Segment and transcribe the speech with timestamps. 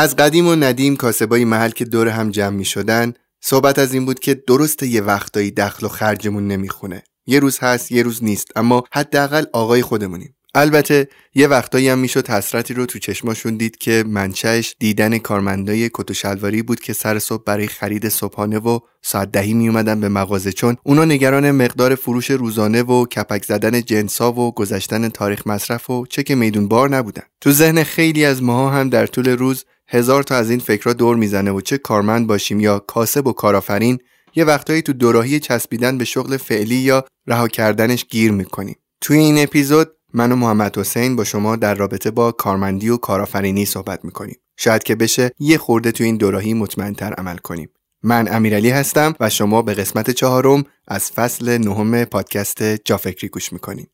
[0.00, 4.04] از قدیم و ندیم کاسبای محل که دور هم جمع می شدن صحبت از این
[4.04, 7.02] بود که درسته یه وقتایی دخل و خرجمون نمی‌خونه.
[7.26, 10.34] یه روز هست یه روز نیست اما حداقل آقای خودمونیم.
[10.54, 16.10] البته یه وقتایی هم می‌شد حسرتی رو تو چشماشون دید که منشأش دیدن کارمندای کت
[16.10, 20.08] و شلواری بود که سر صبح برای خرید صبحانه و ساعت دهی می اومدن به
[20.08, 25.90] مغازه چون اونا نگران مقدار فروش روزانه و کپک زدن جنسا و گذشتن تاریخ مصرف
[25.90, 27.22] و چک میدون بار نبودن.
[27.40, 31.16] تو ذهن خیلی از ماها هم در طول روز هزار تا از این فکرها دور
[31.16, 33.98] می‌زنه و چه کارمند باشیم یا کاسب و کارآفرین
[34.34, 38.76] یه وقتایی تو دوراهی چسبیدن به شغل فعلی یا رها کردنش گیر می‌کنیم.
[39.00, 43.64] توی این اپیزود من و محمد حسین با شما در رابطه با کارمندی و کارآفرینی
[43.64, 44.36] صحبت می‌کنیم.
[44.58, 47.68] شاید که بشه یه خورده تو این دوراهی مطمئنتر عمل کنیم.
[48.02, 53.86] من امیرعلی هستم و شما به قسمت چهارم از فصل نهم پادکست جافکری گوش می‌کنیم.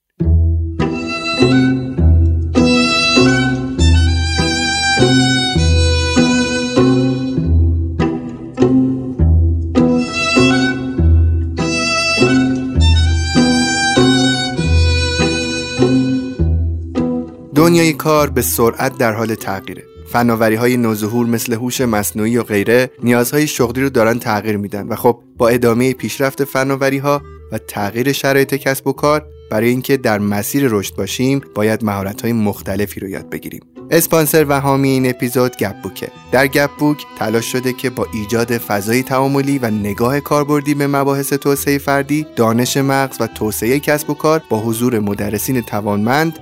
[17.67, 19.83] دنیای کار به سرعت در حال تغییره.
[20.09, 24.97] فناوری های نوظهور مثل هوش مصنوعی و غیره نیازهای شغلی رو دارن تغییر میدن و
[24.97, 27.23] خب با ادامه پیشرفت فناوری ها
[27.53, 32.33] و تغییر شرایط کسب و کار برای اینکه در مسیر رشد باشیم باید مهارت های
[32.33, 33.76] مختلفی رو یاد بگیریم.
[33.91, 38.59] اسپانسر و حامی این اپیزود گپ بوکه در گپ بوک تلاش شده که با ایجاد
[38.59, 44.15] فضای تعاملی و نگاه کاربردی به مباحث توسعه فردی دانش مغز و توسعه کسب و
[44.15, 46.39] کار با حضور مدرسین توانمند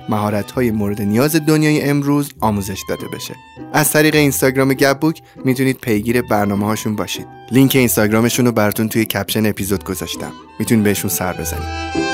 [0.55, 3.35] های مورد نیاز دنیای امروز آموزش داده بشه.
[3.73, 7.27] از طریق اینستاگرام گپ بوک می‌تونید پیگیر برنامه هاشون باشید.
[7.51, 10.31] لینک اینستاگرامشون رو براتون توی کپشن اپیزود گذاشتم.
[10.59, 12.04] می‌تونید بهشون سر بزنید.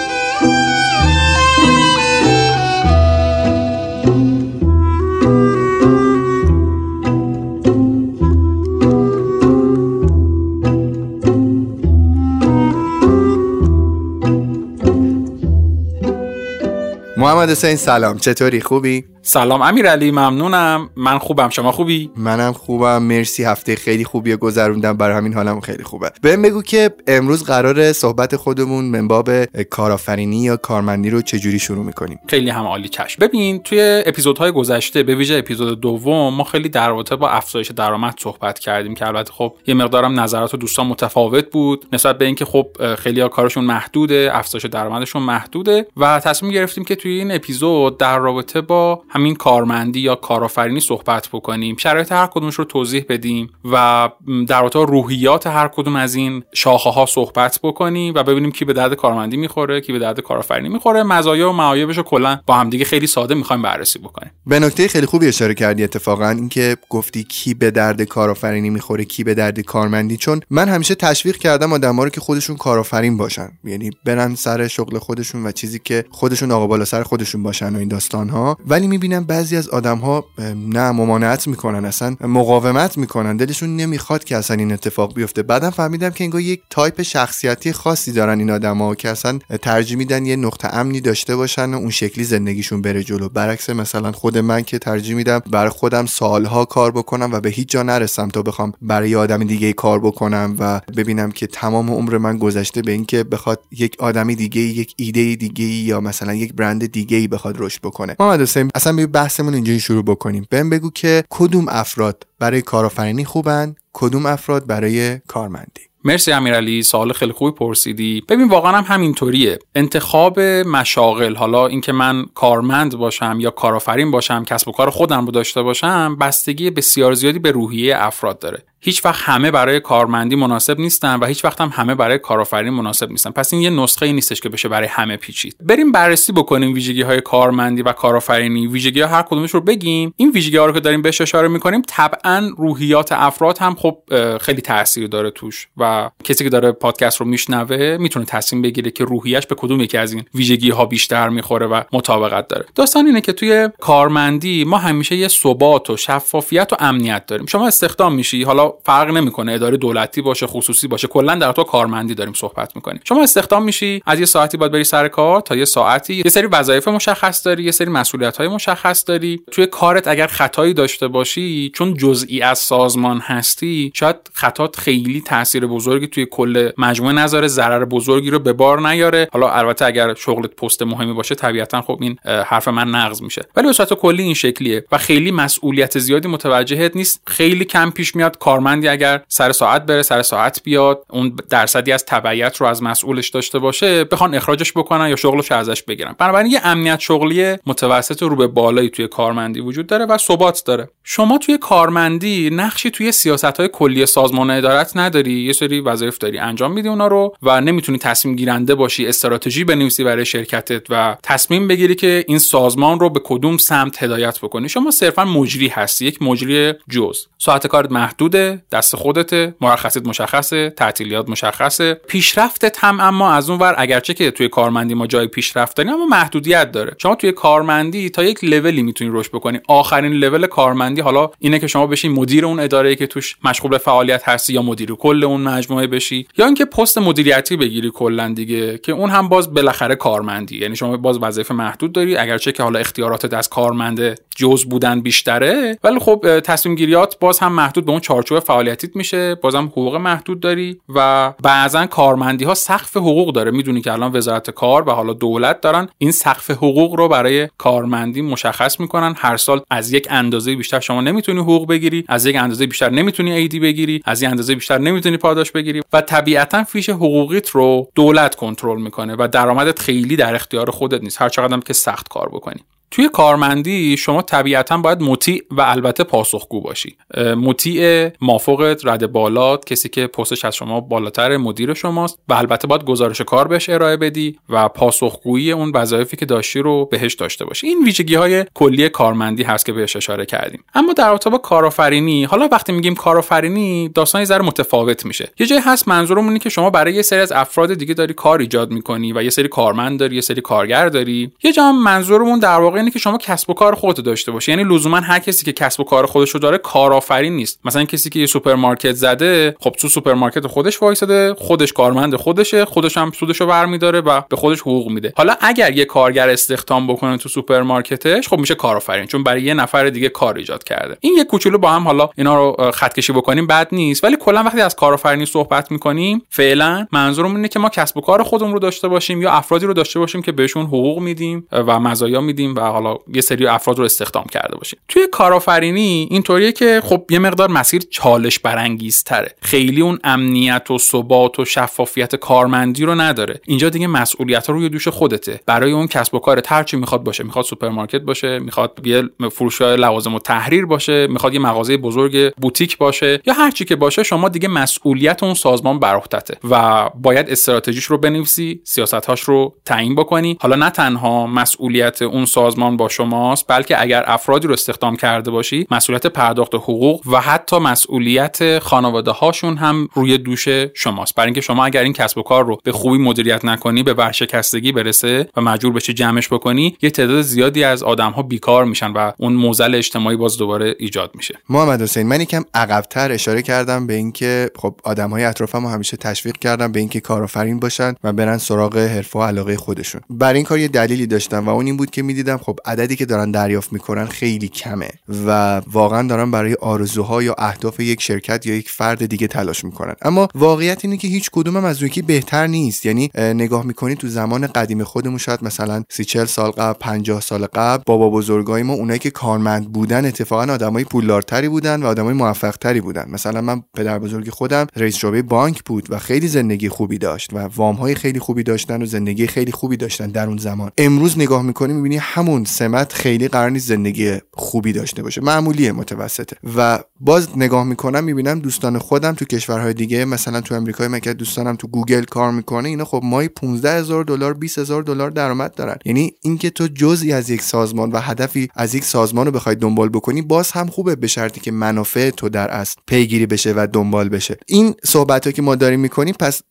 [17.21, 20.89] محمد حسین سلام چطوری خوبی؟ سلام امیرعلی ممنونم.
[20.95, 21.49] من خوبم.
[21.49, 23.03] شما خوبی؟ منم خوبم.
[23.03, 23.43] مرسی.
[23.43, 24.97] هفته خیلی خوبی گذروندم.
[24.97, 26.11] برای همین حالم خیلی خوبه.
[26.21, 31.85] بهم بگو که امروز قرار صحبت خودمون من باب کارآفرینی یا کارمندی رو چجوری شروع
[31.85, 32.89] می‌کنیم؟ خیلی هم عالی.
[32.89, 33.15] چشم.
[33.21, 38.15] ببین توی اپیزودهای گذشته به ویژه اپیزود دوم ما خیلی در رابطه با افزایش درآمد
[38.19, 42.45] صحبت کردیم که البته خب یه مقدارم نظرات و دوستان متفاوت بود نسبت به اینکه
[42.45, 47.97] خب خیلی ها کارشون محدوده افزایش درآمدشون محدوده و تصمیم گرفتیم که توی این اپیزود
[47.97, 51.75] در رابطه با همین کارمندی یا کارآفرینی صحبت بکنیم.
[51.79, 54.09] شرایط هر کدومش رو توضیح بدیم و
[54.47, 58.73] در رابطه روحیات هر کدوم از این شاخه ها صحبت بکنیم و ببینیم کی به
[58.73, 61.03] درد کارمندی می‌خوره کی به درد کارآفرینی می‌خوره.
[61.03, 64.31] مزایا و معایبش رو کلا با همدیگه خیلی ساده می‌خوایم بررسی بکنیم.
[64.47, 69.23] به نکته خیلی خوبی اشاره کردی اتفاقا اینکه گفتی کی به درد کارآفرینی می‌خوره کی
[69.23, 70.17] به درد کارمندی.
[70.17, 73.50] چون من همیشه تشویق کردم آدما رو که خودشون کارآفرین باشن.
[73.63, 77.79] یعنی برن سر شغل خودشون و چیزی که خودشون آقا بالا سر خودشون باشن و
[77.79, 80.25] این داستان ها ولی می‌بینم بعضی از آدم ها
[80.56, 83.38] نه ممانعت می‌کنن اصلا مقاومت می‌کنن.
[83.38, 85.44] دلشون نمی‌خواد که اصلا این اتفاق بیفته.
[85.44, 90.25] بعدم فهمیدم که انگار یک تایپ شخصیتی خاصی دارن این آدما که اصلا ترجیح میدن
[90.25, 93.29] یه نقطه امنی داشته باشن و اون شکلی زندگیشون بره جلو.
[93.29, 97.69] برعکس مثلا خود من که ترجیح میدم برای خودم سالها کار بکنم و به هیچ
[97.69, 102.38] جا نرسم تا بخوام برای آدم دیگه کار بکنم و ببینم که تمام عمر من
[102.38, 107.28] گذشته به اینکه بخواد یک آدمی دیگه یک ایده دیگه یا مثلا یک برند دیگه
[107.28, 108.16] بخواد رشد بکنه.
[108.19, 110.47] محمد حسین اصلا می بحثمون اینجوری شروع بکنیم.
[110.50, 117.13] بهم بگو که کدوم افراد برای کارآفرینی خوبن کدوم افراد برای کارمندی؟ مرسی امیرعلی سوال
[117.13, 118.24] خیلی خوبی پرسیدی.
[118.30, 119.59] ببین واقعا هم همینطوریه.
[119.75, 125.31] انتخاب مشاغل حالا اینکه من کارمند باشم یا کارآفرین باشم کسب و کار خودم رو
[125.31, 128.63] داشته باشم بستگی بسیار زیادی به روحیه افراد داره.
[128.84, 133.09] هیچ وقت همه برای کارمندی مناسب نیستن و هیچ وقت هم همه برای کارآفرینی مناسب
[133.09, 133.31] نیستن.
[133.31, 135.56] پس این یه نسخه ای نیستش که بشه برای همه پیچید.
[135.62, 138.68] بریم بررسی بکنیم ویژگی های کارمندی و کارآفرینی.
[138.68, 140.14] ویژگی ها هر کدومش رو بگیم.
[140.18, 143.98] این ویژگی ها رو که داریم بهش اشاره می‌کنیم طبعا روحیات افراد هم خب
[144.42, 149.06] خیلی تاثیر داره توش و کسی که داره پادکست رو میشنوه می‌تونه تصمیم بگیره که
[149.06, 152.66] روحیش به کدوم یکی از این ویژگی ها بیشتر می‌خوره و مطابقت داره.
[152.75, 157.45] داستان اینه که توی کارمندی ما همیشه یه ثبات و شفافیت و امنیت داریم.
[157.45, 162.15] شما استخدام میشی حالا فرق نمی‌کنه اداره دولتی باشه خصوصی باشه کلا در تو کارمندی
[162.15, 163.01] داریم صحبت می‌کنیم.
[163.03, 166.47] شما استخدام میشی؟ از یه ساعتی باید بری سر کار تا یه ساعتی؟ یه سری
[166.47, 169.44] وظایف مشخص داری یه سری مسئولیت های مشخص داری.
[169.51, 175.67] توی کارت اگر خطایی داشته باشی چون جزئی از سازمان هستی شاید خطات خیلی تاثیر
[175.67, 179.27] بزرگی توی کل مجموعه نظر ضرر بزرگی رو به بار نیاره.
[179.33, 183.41] حالا البته اگر شغلت پست مهمی باشه طبیعتا خب این حرف من نقض میشه.
[183.56, 187.21] ولی به صورت کلی این شکلیه و خیلی مسئولیت زیادی متوجهت نیست.
[187.27, 192.06] خیلی کم پیش میاد کارمندی اگر سر ساعت بره سر ساعت بیاد اون درصدی از
[192.06, 196.16] تبعیت رو از مسئولش داشته باشه بخوان اخراجش بکنن یا شغلش ازش بگیرن.
[196.18, 200.90] بنابراین یه امنیت شغلی متوسط رو به بالایی توی کارمندی وجود داره و ثبات داره.
[201.04, 206.40] شما توی کارمندی نقشی توی سیاست های کلی سازمان ادارت نداری؟ یه سری وظایف داری
[206.40, 211.68] انجام میدی اونا رو و نمی‌تونی تصمیم گیرنده باشی استراتژی بنویسی برای شرکتت و تصمیم
[211.68, 214.69] بگیری که این سازمان رو به کدوم سمت هدایت بکنی.
[214.69, 217.25] شما صرفا مجری هستی یک مجری جز.
[217.38, 221.94] ساعت کارت محدوده دست خودته مرخصیت مشخصه تعطیلیات مشخصه.
[221.94, 226.06] پیشرفتت هم اما از اون ور اگرچه که توی کارمندی ما جای پیشرفت داریم اما
[226.06, 226.95] محدودیت داره.
[226.98, 229.59] شما توی کارمندی تا یک لولی می‌تونی رشد بکنی.
[229.68, 234.30] آخرین لول کارمندی حالا اینه که شما بشی مدیر اون اداره که توش مشغول فعالیت
[234.30, 236.27] هستی یا مدیر کل اون مجموعه بشی.
[236.38, 240.57] یا اینکه پست مدیریتی بگیری کلا دیگه که اون هم باز بالاخره کارمندی.
[240.57, 245.77] یعنی شما باز وظیفه محدود داری اگرچه که حالا اختیارات از کارمند جز بودن بیشتره.
[245.83, 250.39] ولی خب تصمیم گیریات باز هم محدود به اون چارچوب فعالیتیت میشه بازم حقوق محدود
[250.39, 253.51] داری و بعضا کارمندی ها سقف حقوق داره.
[253.51, 258.21] می‌دونی که الان وزارت کار و حالا دولت دارن این سقف حقوق رو برای کارمندی
[258.21, 259.13] مشخص می‌کنن.
[259.17, 263.31] هر سال از یک اندازه بیشتر شما نمی‌تونی حقوق بگیری از یک اندازه بیشتر نمی‌تونی
[263.31, 268.35] ایدی بگیری از یک اندازه بیشتر نمی‌تونی پاداش بگیری و طبیعتا فیش حقوقیت رو دولت
[268.35, 271.21] کنترل می‌کنه و درآمدت خیلی در اختیار خودت نیست.
[271.21, 272.61] هر چقدر که سخت کار بکنی.
[272.91, 276.95] توی کارمندی شما طبیعتا باید مطیع و البته پاسخگو باشی.
[277.38, 282.83] مطیع مافوقت رد بالات کسی که پستش از شما بالاتر مدیر شماست و البته باید
[282.83, 287.67] گزارش کار بهش ارائه بدی و پاسخگویی اون وظایفی که داشتی رو بهش داشته باشی.
[287.67, 290.63] این ویژگی های کلی کارمندی هست که بهش اشاره کردیم.
[290.73, 295.29] اما در رابطه با کارآفرینی حالا وقتی میگیم کارآفرینی داستان ذره متفاوت میشه.
[295.39, 298.39] یه جایی هست منظورمون اینه که شما برای یه سری از افراد دیگه داری کار
[298.39, 301.31] ایجاد می‌کنی و یه سری کارمند داری یه سری کارگر داری.
[301.43, 304.51] یه جا منظورمون در واقع اینه که شما کسب و کار خودت داشته باشی.
[304.51, 307.60] یعنی لزوما هر کسی که کسب و کار خودش رو داره کارآفرین نیست.
[307.66, 312.98] مثلا کسی که یه سوپرمارکت زده خب تو سوپرمارکت خودش وایساده خودش کارمند خودشه خودش
[312.98, 315.13] هم سودش رو برمیداره و به خودش حقوق میده.
[315.18, 319.89] حالا اگر یه کارگر استخدام بکنه تو سوپرمارکتش خب میشه کارآفرین چون برای یه نفر
[319.89, 320.98] دیگه کار ایجاد کرده.
[321.00, 324.04] این یه کوچولو با هم حالا اینا رو خط کشی بکنیم بد نیست.
[324.04, 328.24] ولی کلا وقتی از کارآفرینی صحبت می‌کنیم فعلا منظورمون اینه که ما کسب و کار
[328.24, 332.22] خودمون رو داشته باشیم یا افرادی رو داشته باشیم که بهشون حقوق میدیم و مزایا
[332.22, 337.06] میدیم و حالا یه سری افراد رو استخدام کرده باشیم توی کارآفرینی اینطوریه که خب
[337.09, 339.35] یه مقدار مسیر چالش برانگیزتره.
[339.41, 343.41] خیلی اون امنیت و ثبات و شفافیت کارمندی رو نداره.
[343.47, 345.39] اینجا دیگه مسئولیت ها روی دوش خودته.
[345.45, 347.23] برای اون کسب و کار هر می‌خواد باشه.
[347.23, 352.77] می‌خواد سوپرمارکت باشه می‌خواد یه فروشگاه لوازم و تحریر باشه می‌خواد یه مغازه بزرگ بوتیک
[352.77, 356.01] باشه یا هر چی که باشه شما دیگه مسئولیت اون سازمان بر
[356.50, 360.38] و باید استراتژیش رو بنویسی سیاستهاش رو تعیین بکنی.
[360.41, 365.68] حالا نه تنها مسئولیت اون سازمان با شماست بلکه اگر افرادی رو استخدام کرده باشی
[365.72, 371.16] مسئولیت پرداخت حقوق و حتی مسئولیت خانواده هاشون هم روی دوش شماست.
[371.16, 374.72] برای اینکه شما اگر این کسب و کار رو به خوبی مدیریت نکنی به ورشکستگی
[374.72, 379.12] برسه و مجبور بشی جمعش بکنی یه تعداد زیادی از آدم ها بیکار میشن و
[379.18, 381.38] اون موزل اجتماعی باز دوباره ایجاد میشه.
[381.50, 386.38] محمد حسین من یکم عقبتر اشاره کردم به اینکه خب آدم های اطرافم همیشه تشویق
[386.38, 390.02] کردم به اینکه کارآفرین باشن و برن سراغ حرفه و علاقه خودشون.
[390.10, 393.06] برای این کار یه دلیلی داشتم و اون این بود که می‌دیدم خب عددی که
[393.06, 394.89] دارن دریافت می‌کنن خیلی کمه
[395.25, 399.96] و واقعا دارن برای آرزوها یا اهداف یک شرکت یا یک فرد دیگه تلاش می‌کنن.
[400.01, 402.86] اما واقعیت اینه که هیچ کدومم از یکی بهتر نیست.
[402.86, 407.46] یعنی نگاه می‌کنی تو زمان قدیم خودمون شاید مثلا سی چل سال قبل 50 سال
[407.46, 412.81] قبل بابا بزرگای ما اونایی که کارمند بودن اتفاقا آدمای پولدارتری بودن و آدمای موفقتری
[412.81, 413.05] بودن.
[413.10, 417.38] مثلا من پدر بزرگ خودم رئیس شعبه بانک بود و خیلی زندگی خوبی داشت و
[417.38, 420.72] وام های خیلی خوبی داشتن و زندگی خیلی خوبی داشتن در اون زمان.
[420.77, 425.21] امروز نگاه می‌کنی می‌بینی همون سمت خیلی قرار نیست زندگی خوبی داشته باشه.
[425.21, 426.35] معمولی متوسطه.
[426.55, 431.55] و باز نگاه می‌کنم می‌بینم دوستان خودم تو کشورهای دیگه مثلا تو امریکای مکه دوستانم
[431.55, 435.75] تو گوگل کار می‌کنه اینا خب مای 15 هزار دلار 20 هزار دلار درآمد دارن.
[435.85, 439.89] یعنی اینکه تو جزئی از یک سازمان و هدفی از یک سازمان رو بخوای دنبال
[439.89, 444.09] بکنی باز هم خوبه به شرطی که منافع تو در اصل پیگیری بشه و دنبال
[444.09, 444.38] بشه.
[444.47, 446.41] این صحبت که ما داریم می‌کنیم پس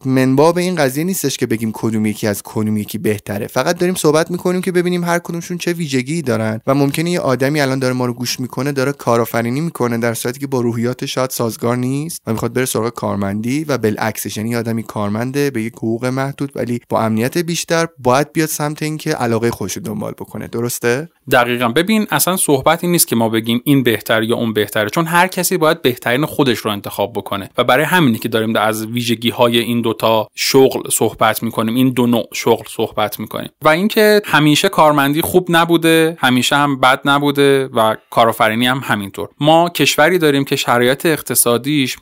[0.54, 3.46] به این قضیه نیستش که بگیم کدوم یکی از کدوم یکی بهتره.
[3.46, 7.60] فقط داریم صحبت می‌کنیم که ببینیم هر کدومشون چه ویژگی دارن و ممکنه یه آدمی
[7.60, 11.30] الان داره ما رو گوش می‌کنه داره کارآفرینی می‌کنه در صورتی که با روحیات شاید
[11.30, 16.04] سازگار نیست و می‌خواد بره سراغ کارمندی و بالعکسش یعنی آدمی کارمنده به یک حقوق
[16.04, 20.46] محدود ولی با امنیت بیشتر باید بیاد سمت اینکه علاقه خودش رو دنبال بکنه.
[20.46, 21.68] درسته؟ دقیقا.
[21.68, 25.56] ببین اصلا صحبتی نیست که ما بگیم این بهتر یا اون بهتره چون هر کسی
[25.56, 29.80] باید بهترین خودش رو انتخاب بکنه و برای همینی که داریم از ویژگی های این
[29.80, 33.50] دوتا شغل صحبت می‌کنیم این دو نوع شغل صحبت می‌کنیم.
[33.62, 39.28] و اینکه همیشه کارمندی خوب نبوده همیشه هم بد نبوده و کارآفرینی هم همینطور.
[39.40, 41.96] ما کشوری داریم که شرایط اقتصادیش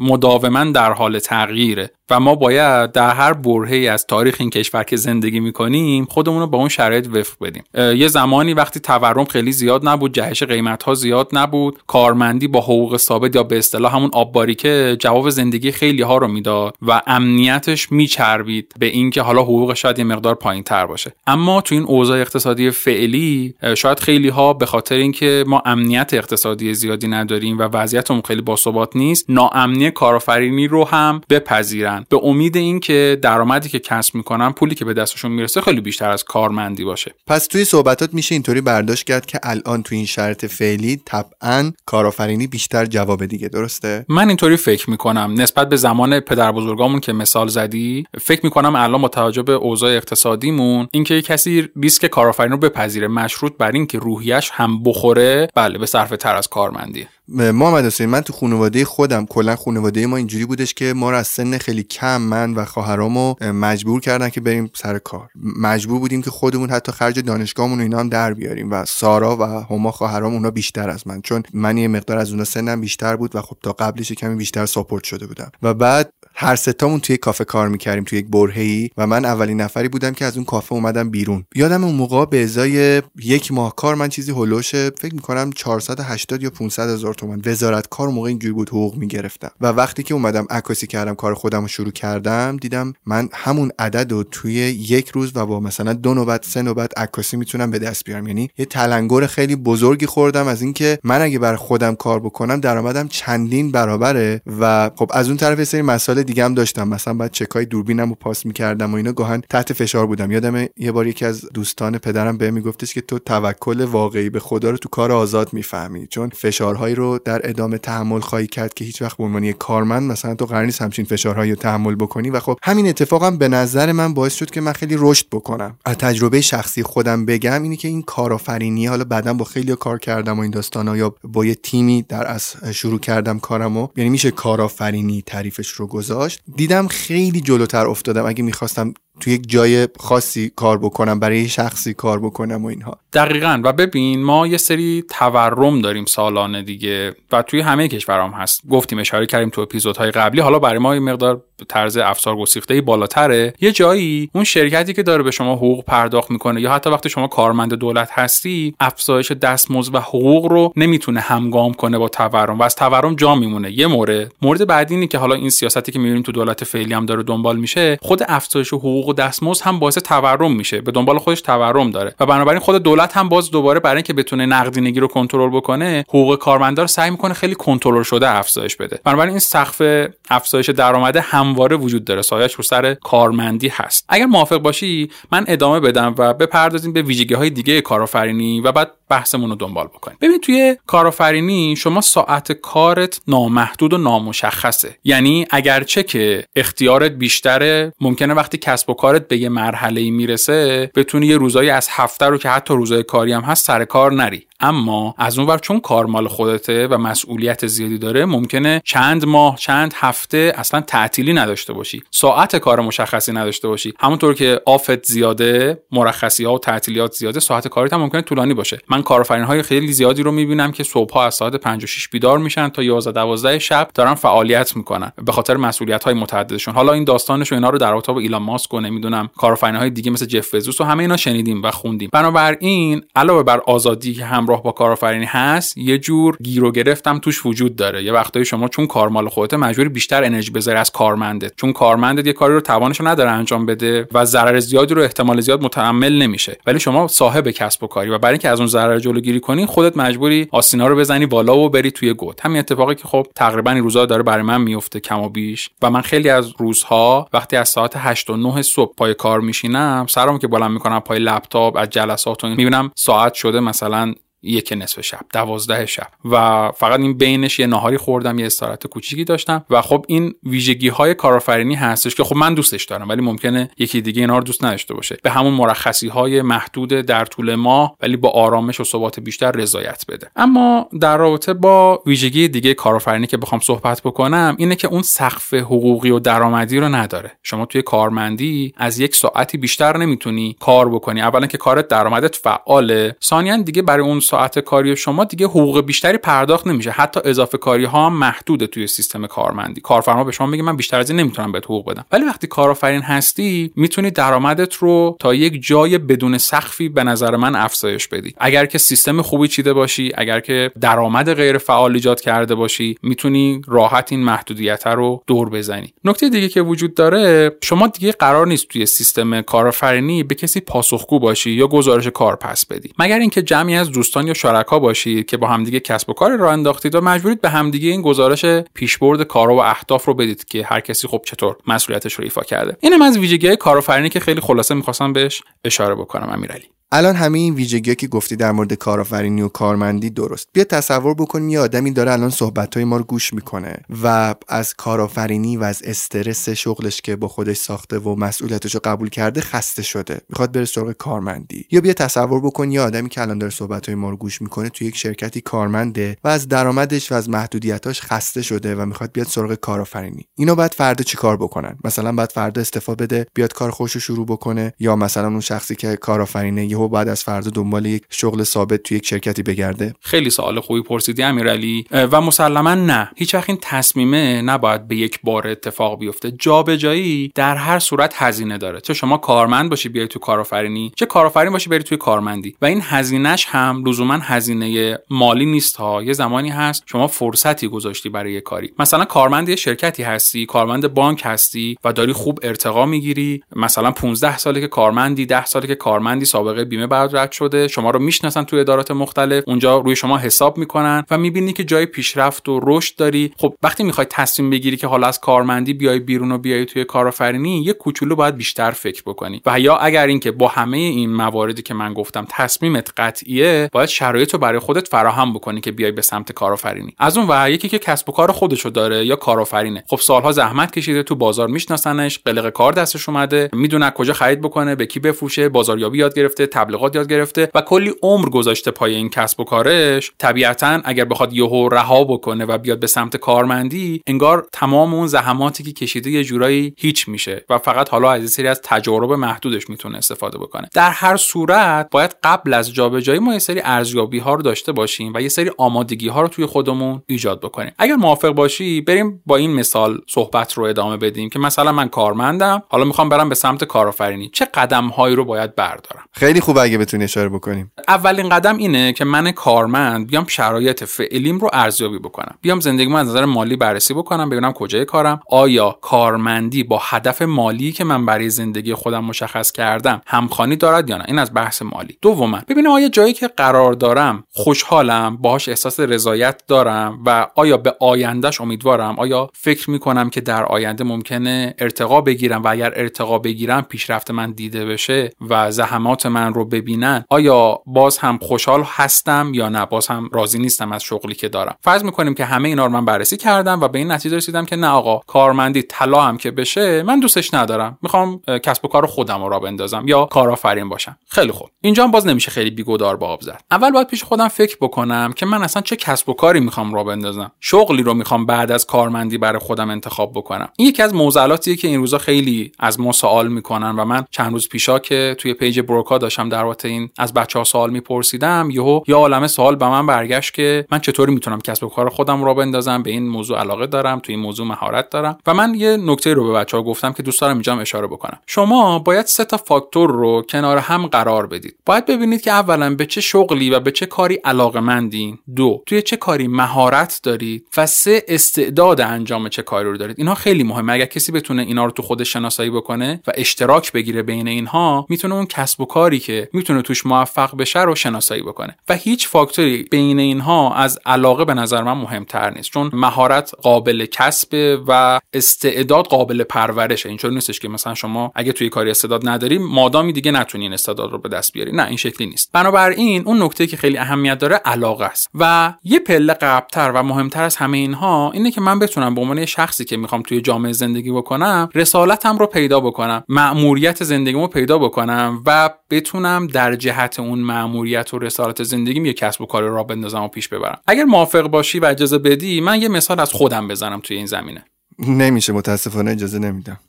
[0.00, 1.90] مداوما در حال تغییره.
[2.12, 6.46] و ما باید در هر برهه از تاریخ این کشور که زندگی می‌کنیم خودمون رو
[6.46, 7.62] با اون شرایط وفق بدیم.
[7.74, 12.96] یه زمانی وقتی تورم خیلی زیاد نبود جهش قیمت ها زیاد نبود کارمندی با حقوق
[12.96, 18.74] ثابت یا به اصطلاح همون آبباریکه جواب زندگی خیلی ها رو می‌داد و امنیتش میچربید
[18.78, 21.12] به اینکه حالا حقوق شاید یه مقدار پایین تر باشه.
[21.26, 26.74] اما تو این اوضاع اقتصادی فعلی شاید خیلی ها به خاطر اینکه ما امنیت اقتصادی
[26.74, 32.01] زیادی نداریم و وضعیتمون خیلی باثبات نیست ناامنی کارآفرینی رو هم بپذیرن.
[32.08, 36.24] به امید اینکه درآمدی که کسب می‌کنن پولی که به دستشون می‌رسه خیلی بیشتر از
[36.24, 37.14] کارمندی باشه.
[37.26, 42.46] پس توی صحبتات میشه اینطوری برداشت کرد که الان توی این شرط فعلی طبعا کارآفرینی
[42.46, 45.34] بیشتر جواب دیگه درسته؟ من اینطوری فکر می‌کنم.
[45.38, 49.96] نسبت به زمان پدر بزرگامون که مثال زدی فکر می‌کنم الان با توجه به اوضاع
[49.96, 55.86] اقتصادیمون اینکه کسی ریسک کارآفرینی رو بپذیره مشروط بر اینکه روحیش هم بخوره بله به
[55.86, 60.74] صرفه تر از کارمندی محمد حسین من تو خانواده خودم کلا خانواده ما اینجوری بودش
[60.74, 64.98] که ما رو از سن خیلی کم من و خواهرامو مجبور کردن که بریم سر
[64.98, 65.28] کار.
[65.60, 69.42] مجبور بودیم که خودمون حتی خرج دانشگاهمون و اینا هم در بیاریم و سارا و
[69.42, 71.22] هما خواهرام اونا بیشتر از من.
[71.22, 74.66] چون من یه مقدار از اونا سنم بیشتر بود و خب تا قبلش کمی بیشتر
[74.66, 75.50] ساپورت شده بودم.
[75.62, 79.88] و بعد هر ستامون توی کافه کار می‌کردیم توی یک برهه‌ای و من اولین نفری
[79.88, 81.44] بودم که از اون کافه اومدم بیرون.
[81.54, 86.50] یادم اون موقع به ازای یک ماه کار من چیزی هلوش فکر می‌کنم 480 یا
[86.50, 89.50] 500 هزار تومن وزارت کار موقع اینجوری بود حقوق می‌گرفتم.
[89.60, 94.12] و وقتی که اومدم عکاسی کردم کار خودم رو شروع کردم دیدم من همون عدد
[94.12, 98.04] رو توی یک روز و با مثلا دو نوبت سه نوبت عکاسی می‌تونم به دست
[98.04, 98.26] بیارم.
[98.26, 103.08] یعنی یه تلنگر خیلی بزرگی خوردم از اینکه من اگه بر خودم کار بکنم درآمدم
[103.08, 104.42] چندین برابره.
[104.60, 106.88] و خب از اون طرف سری مسائل دیگه هم داشتم.
[106.88, 110.30] مثلا بعد چکای دوربینم رو پاس می‌کردم و اینا گاهن تحت فشار بودم.
[110.30, 114.70] یادم یه بار یکی از دوستان پدرم به میگفتش که تو توکل واقعی به خدا
[114.70, 116.06] رو تو کار آزاد می‌فهمی.
[116.06, 120.34] چون فشارهایی رو در ادامه تحمل خواهی کرد که هیچ وقت به عنوان کارمند مثلا
[120.34, 122.30] تو قرار نیست همچین فشارهایی رو تحمل بکنی.
[122.30, 125.78] و خب همین اتفاقم به نظر من باعث شد که من خیلی رشد بکنم.
[125.84, 130.38] از تجربه شخصی خودم بگم اینی که این کارآفرینی حالا بعدا با خیلی کار کردم
[130.38, 133.88] و این داستانا یا با یه تیمی در از شروع کردم کارمو.
[133.96, 136.11] یعنی میشه کارآفرینی تعریفش رو گذاشت
[136.56, 138.26] دیدم خیلی جلوتر افتادم.
[138.26, 142.98] اگه می‌خواستم تو یک جای خاصی کار بکنم برای شخصی کار بکنم و اینها.
[143.12, 143.60] دقیقا.
[143.64, 148.62] و ببین ما یه سری تورم داریم سالانه دیگه و توی همه کشورام هست.
[148.70, 150.40] گفتیم اشاره کردیم تو اپیزودهای قبلی.
[150.40, 153.54] حالا برای ما یه مقدار طرز افسار گسیخته بالاتره.
[153.60, 157.26] یه جایی اون شرکتی که داره به شما حقوق پرداخت می‌کنه یا حتی وقتی شما
[157.26, 162.74] کارمند دولت هستی افزایش دستمزد و حقوق رو نمی‌تونه همگام کنه با تورم و از
[162.74, 163.72] تورم جا میمونه.
[163.72, 164.32] یه مورد.
[164.42, 167.56] مورد بعدی اینه که حالا این سیاستی که می‌بینیم تو دولت فعلی هم داره دنبال
[167.56, 172.14] میشه خود افزایش حقوق و دستمزد هم باعث تورم میشه به دنبال خودش تورم داره.
[172.20, 176.38] و بنابراین خود دولت هم باز دوباره برای اینکه بتونه نقدینگی رو کنترل بکنه حقوق
[176.38, 179.00] کارمندا رو سعی می‌کنه خیلی کنترل شده افزایش بده.
[179.04, 184.04] بنابراین این سقف افزایش درآمد همواره وجود داره سایش رو سر کارمندی هست.
[184.08, 188.90] اگر موافق باشی من ادامه بدم و بپردازیم به ویژگی های دیگه کارآفرینی و بعد
[189.12, 190.18] بحثمون رو دنبال بکنیم.
[190.20, 194.96] ببین توی کارآفرینی شما ساعت کارت نامحدود و نامشخصه.
[195.04, 200.90] یعنی اگرچه که اختیارت بیشتره ممکنه وقتی کسب و کارت به یه مرحله ای می‌رسه
[200.94, 204.46] بتونی یه روزایی از هفته رو که حتی روزای کاری هم هست سر کار نری.
[204.60, 209.56] اما از اون ور چون کار مال خودته و مسئولیت زیادی داره ممکنه چند ماه
[209.56, 212.02] چند هفته اصلا تعطیلی نداشته باشی.
[212.10, 213.94] ساعت کار مشخصی نداشته باشی.
[214.00, 218.78] همونطور که آفت زیاده مرخصی ها و تعطیلیات زیاده ساعت کاریت هم ممکنه طولانی باشه.
[218.88, 222.08] من کارآفرین های خیلی زیادی رو می‌بینم که صبح ها از ساعت 5 و 6
[222.08, 226.74] بیدار میشن تا 11 12 شب دارن فعالیت می‌کنن به خاطر مسئولیت های متعددشون.
[226.74, 229.90] حالا این داستانش و اینا رو در رابطه با ایلان ماسک و نمی‌دونم کارآفرین های
[229.90, 232.08] دیگه مثل جف بزوس و همه اینا شنیدیم و خوندیم.
[232.12, 237.46] بنابراین علاوه بر آزادی که همراه با کارآفرینی هست یه جور گیر و گرفتم توش
[237.46, 238.04] وجود داره.
[238.04, 241.52] یه وقتایی شما چون کارمال خودت مجبوری بیشتر انرژی بذاری از کارمندت.
[241.56, 245.62] چون کارمندت یه کاری رو توانش نداره انجام بده و ضرر زیادی رو احتمال زیاد
[245.62, 246.58] متحمل نمیشه.
[246.66, 249.66] ولی شما صاحب کسب و کاری و برای اینکه از اون ضرر قرار جلوگیری کنی
[249.66, 253.70] خودت مجبوری آسینا رو بزنی بالا و بری توی گود همین اتفاقی که خب تقریبا
[253.70, 255.70] این روزا داره برای من میفته کم و بیش.
[255.82, 260.06] و من خیلی از روزها وقتی از ساعت 8 و 9 صبح پای کار میشینم
[260.08, 265.00] سرم که بلند می‌کنم پای لپتاپ از جلسات و می‌بینم ساعت شده مثلا یک نصف
[265.00, 266.08] شب دوازده شب.
[266.24, 269.64] و فقط این بینش یه ناهاری خوردم یه استراحت کوچیکی داشتم.
[269.70, 274.00] و خب این ویژگی های کارآفرینی هستش که خب من دوستش دارم ولی ممکنه یکی
[274.00, 275.16] دیگه اینا رو دوست نداشته باشه.
[275.22, 280.04] به همون مرخصی های محدود در طول ماه ولی با آرامش و ثبات بیشتر رضایت
[280.08, 280.30] بده.
[280.36, 285.54] اما در رابطه با ویژگی دیگه کارآفرینی که بخوام صحبت بکنم اینه که اون سقف
[285.54, 287.32] حقوقی و درآمدی رو نداره.
[287.42, 291.20] شما توی کارمندی از یک ساعتی بیشتر نمی‌تونی کار بکنی.
[291.20, 293.16] اولا که کارت درآمدت فعاله.
[293.24, 296.90] ثانیا دیگه برای اون ساعت کاری شما دیگه حقوق بیشتری پرداخت نمیشه.
[296.90, 299.80] حتی اضافه کاری ها هم محدوده توی سیستم کارمندی.
[299.80, 302.04] کارفرما به شما میگه من بیشتر از این نمی‌تونم بهت حقوق بدم.
[302.12, 307.56] ولی وقتی کارآفرین هستی می‌تونی درآمدت رو تا یک جای بدون سقفی به نظر من
[307.56, 308.34] افزایش بدی.
[308.38, 313.62] اگر که سیستم خوبی چیده باشی اگر که درآمد غیر فعال ایجاد کرده باشی می‌تونی
[313.66, 315.94] راحت این محدودیت رو دور بزنی.
[316.04, 321.18] نکته دیگه که وجود داره شما دیگه قرار نیست توی سیستم کارآفرینی به کسی پاسخگو
[321.18, 322.92] باشی یا گزارش کار پس بدی.
[322.98, 326.52] مگر اینکه جمعی از دوستان یا شرکا باشید که با همدیگه کسب و کار راه
[326.52, 330.80] انداختید و مجبورید به همدیگه این گزارش پیشبرد کار و اهداف رو بدید که هر
[330.80, 332.76] کسی خب چطور مسئولیتش رو ایفا کرده.
[332.80, 336.68] اینم از ویژگی های کارآفرینی که خیلی خلاصه می‌خواستم بهش اشاره بکنم امیرعلی.
[336.94, 340.48] الان همه این ویژگی که گفتی در مورد کارآفرینی و کارمندی درست.
[340.52, 344.74] بیا تصور بکن یه آدمی داره الان صحبت های ما رو گوش می‌کنه و از
[344.74, 349.82] کارآفرینی و از استرس شغلش که با خودش ساخته و مسئولیتش رو قبول کرده خسته
[349.82, 350.20] شده.
[350.28, 351.66] می‌خواد بره سراغ کارمندی.
[351.70, 354.68] یا بیا تصور بکن یه آدمی که الان داره صحبت های ما رو گوش می‌کنه
[354.68, 359.26] تو یک شرکتی کارمنده و از درآمدش و از محدودیتاش خسته شده و می‌خواد بیاد
[359.26, 360.26] سراغ کارآفرینی.
[360.38, 364.72] اینو بعد فردا چیکار بکنن؟ مثلا بعد فردا استفا بده بیاد کار خوش شروع بکنه
[364.78, 368.96] یا مثلا اون شخصی که کارآفرینه یهو بعد از فردا دنبال یک شغل ثابت توی
[368.96, 371.84] یک شرکتی بگرده؟ خیلی سوال خوبی پرسیدی امیرعلی.
[371.90, 373.10] و مسلما نه.
[373.16, 376.30] هیچ این تصمیمه نباید به یک بار اتفاق بیفته.
[376.30, 378.80] جابجایی در هر صورت هزینه داره.
[378.80, 382.56] چه شما کارمند باشی بیای تو کارآفرینی چه کارآفرین باشی بری توی کارمندی.
[382.62, 386.02] و این هزینهش هم لزوما هزینه مالی نیست ها.
[386.02, 388.72] یه زمانی هست شما فرصتی گذاشتی برای یه کاری.
[388.78, 393.42] مثلا کارمند یه شرکتی هستی کارمند بانک هستی و داری خوب ارتقا می‌گیری.
[393.56, 397.90] مثلا 15 ساله که کارمندی 10 ساله که کارمندی سابقه بیمه برات رد شده شما
[397.90, 402.48] رو می‌شناسن توی ادارات مختلف اونجا روی شما حساب می‌کنن و می‌بینی که جای پیشرفت
[402.48, 403.32] و رشد داری.
[403.38, 407.62] خب وقتی می‌خوای تصمیم بگیری که حالا از کارمندی بیای بیرون و بیای توی کارآفرینی
[407.62, 409.42] یه کوچولو باید بیشتر فکر بکنی.
[409.46, 414.32] و یا اگر اینکه با همه این مواردی که من گفتم تصمیمت قطعیه باید شرایط
[414.32, 416.94] رو برای خودت فراهم بکنی که بیای به سمت کارآفرینی.
[416.98, 419.84] از اون و یکی که کسب و کار خودشو داره یا کارآفرینه.
[419.86, 424.74] خب سالها زحمت کشیده تو بازار میشناسنش قلق کار دستش اومده می‌دونه کجا خرید بکنه
[424.74, 429.08] به کی بفروشه بازاریابی یاد گرفته تبلیغات یاد گرفته و کلی عمر گذاشته پای این
[429.08, 434.46] کسب و کارش طبیعتا اگر بخواد یهو رها بکنه و بیاد به سمت کارمندی انگار
[434.52, 438.60] تمام اون زحماتی که کشیده یه جورایی هیچ میشه و فقط حالا از سری از
[438.64, 440.68] تجارب محدودش می‌تونه استفاده بکنه.
[440.74, 445.12] در هر صورت باید قبل از جابجایی ما یه سری ارزیابی ها رو داشته باشیم
[445.14, 447.72] و یه سری آمادگی ها رو توی خودمون ایجاد بکنیم.
[447.78, 452.62] اگر موافق باشی بریم با این مثال صحبت رو ادامه بدیم که مثلا من کارمندم
[452.68, 454.28] حالا می‌خوام برم به سمت کارآفرینی.
[454.28, 457.72] چه قدم هایی رو باید بردارم؟ خیلی خوب اگه بتونی اشاره بکنیم.
[457.88, 462.34] اولین قدم اینه که من کارمند بیام شرایط فعلیم رو ارزیابی بکنم.
[462.40, 465.20] بیام زندگیمو از نظر مالی بررسی بکنم ببینم کجای کارم.
[465.30, 470.96] آیا کارمندی با هدف مالی که من برای زندگی خودم مشخص کردم همخوانی دارد یا
[470.96, 471.98] نه؟ این از بحث مالی.
[472.02, 477.76] دوما ببینم آیا جایی که قرار دارم خوشحالم باهاش احساس رضایت دارم و آیا به
[477.80, 483.62] آیندهش امیدوارم؟ آیا فکر می‌کنم که در آینده ممکنه ارتقا بگیرم و اگر ارتقا بگیرم
[483.62, 489.48] پیشرفت من دیده بشه و زحمات من رو ببینن آیا باز هم خوشحال هستم یا
[489.48, 491.56] نه؟ باز هم راضی نیستم از شغلی که دارم.
[491.60, 494.56] فرض می‌کنیم که همه اینا رو من بررسی کردم و به این نتیجه رسیدم که
[494.56, 497.78] نه آقا کارمندی طلا هم که بشه من دوستش ندارم.
[497.82, 500.96] می‌خوام کسب و کار خودم رو را بندازم یا کارآفرین باشم.
[501.08, 501.48] خیلی خوب.
[501.60, 503.40] اینجا هم باز نمیشه خیلی بیگودار به آب زد.
[503.50, 506.84] اول باید پیش خودم فکر بکنم که من اصلا چه کسب و کاری می‌خوام را
[506.84, 507.32] بندازم.
[507.40, 510.48] شغلی رو می‌خوام بعد از کارمندی برای خودم انتخاب بکنم.
[510.56, 514.32] این یکی از موزلاتیه که این روزا خیلی از ما سوال می‌کنن و من چند
[514.32, 518.80] روز پیشا که توی پیج بروکا داشتم در این از بچه ها سوال میپرسیدم یهو
[518.86, 522.34] یا عالمه سوال به من برگشت که من چطوری می‌تونم کسب و کار خودم را
[522.34, 525.18] بندازم به این موضوع علاقه دارم توی این موضوع مهارت دارم.
[525.26, 528.18] و من یه نکته رو به بچه ها گفتم که دوست دارم اینجا اشاره بکنم.
[528.26, 531.56] شما باید سه تا فاکتور رو کنار هم قرار بدید.
[531.66, 535.82] باید ببینید که اولا به چه شغلی و به چه کاری علاقه مندین دو توی
[535.82, 539.96] چه کاری مهارت دارید و سه استعداد انجام چه کاری رو دارید.
[539.98, 540.72] اینها خیلی مهمه.
[540.72, 545.14] اگر کسی بتونه اینا رو تو خودش شناسایی بکنه و اشتراک بگیره بین اینها می‌تونه
[545.14, 548.56] اون کسب و کاری که که می‌تونه توش موفق بشه رو شناسایی بکنه.
[548.68, 553.86] و هیچ فاکتوری بین اینها از علاقه به نظر من مهمتر نیست چون مهارت قابل
[553.86, 556.88] کسب و استعداد قابل پرورشه.
[556.88, 560.92] اینطور نیستش که مثلا شما اگه توی کاری استعداد نداری مادامی دیگه نتونی این استعداد
[560.92, 561.52] رو به دست بیاری.
[561.52, 562.32] نه این شکلی نیست.
[562.32, 565.08] بنابراین اون نکته که خیلی اهمیت داره علاقه است.
[565.14, 569.26] و یه پله قبلتر و مهمتر از همه اینها اینه که من بتونم به عنوان
[569.26, 575.22] شخصی که می‌خوام توی جامعه زندگی بکنم رسالتم رو پیدا بکنم مأموریت زندگیمو پیدا بکنم
[575.26, 576.01] و بتونم
[576.32, 580.28] در جهت اون مأموریت و رسالت زندگیم یه کسب و کار را بندازم و پیش
[580.28, 580.60] ببرم.
[580.66, 584.44] اگر موافق باشی و اجازه بدی من یه مثال از خودم بزنم توی این زمینه.
[584.78, 586.60] نمیشه متاسفانه اجازه نمیدم.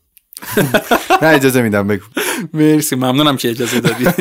[1.21, 2.03] نه اجازه میدم بگو.
[2.53, 4.05] مرسی ممنونم که اجازه دادی.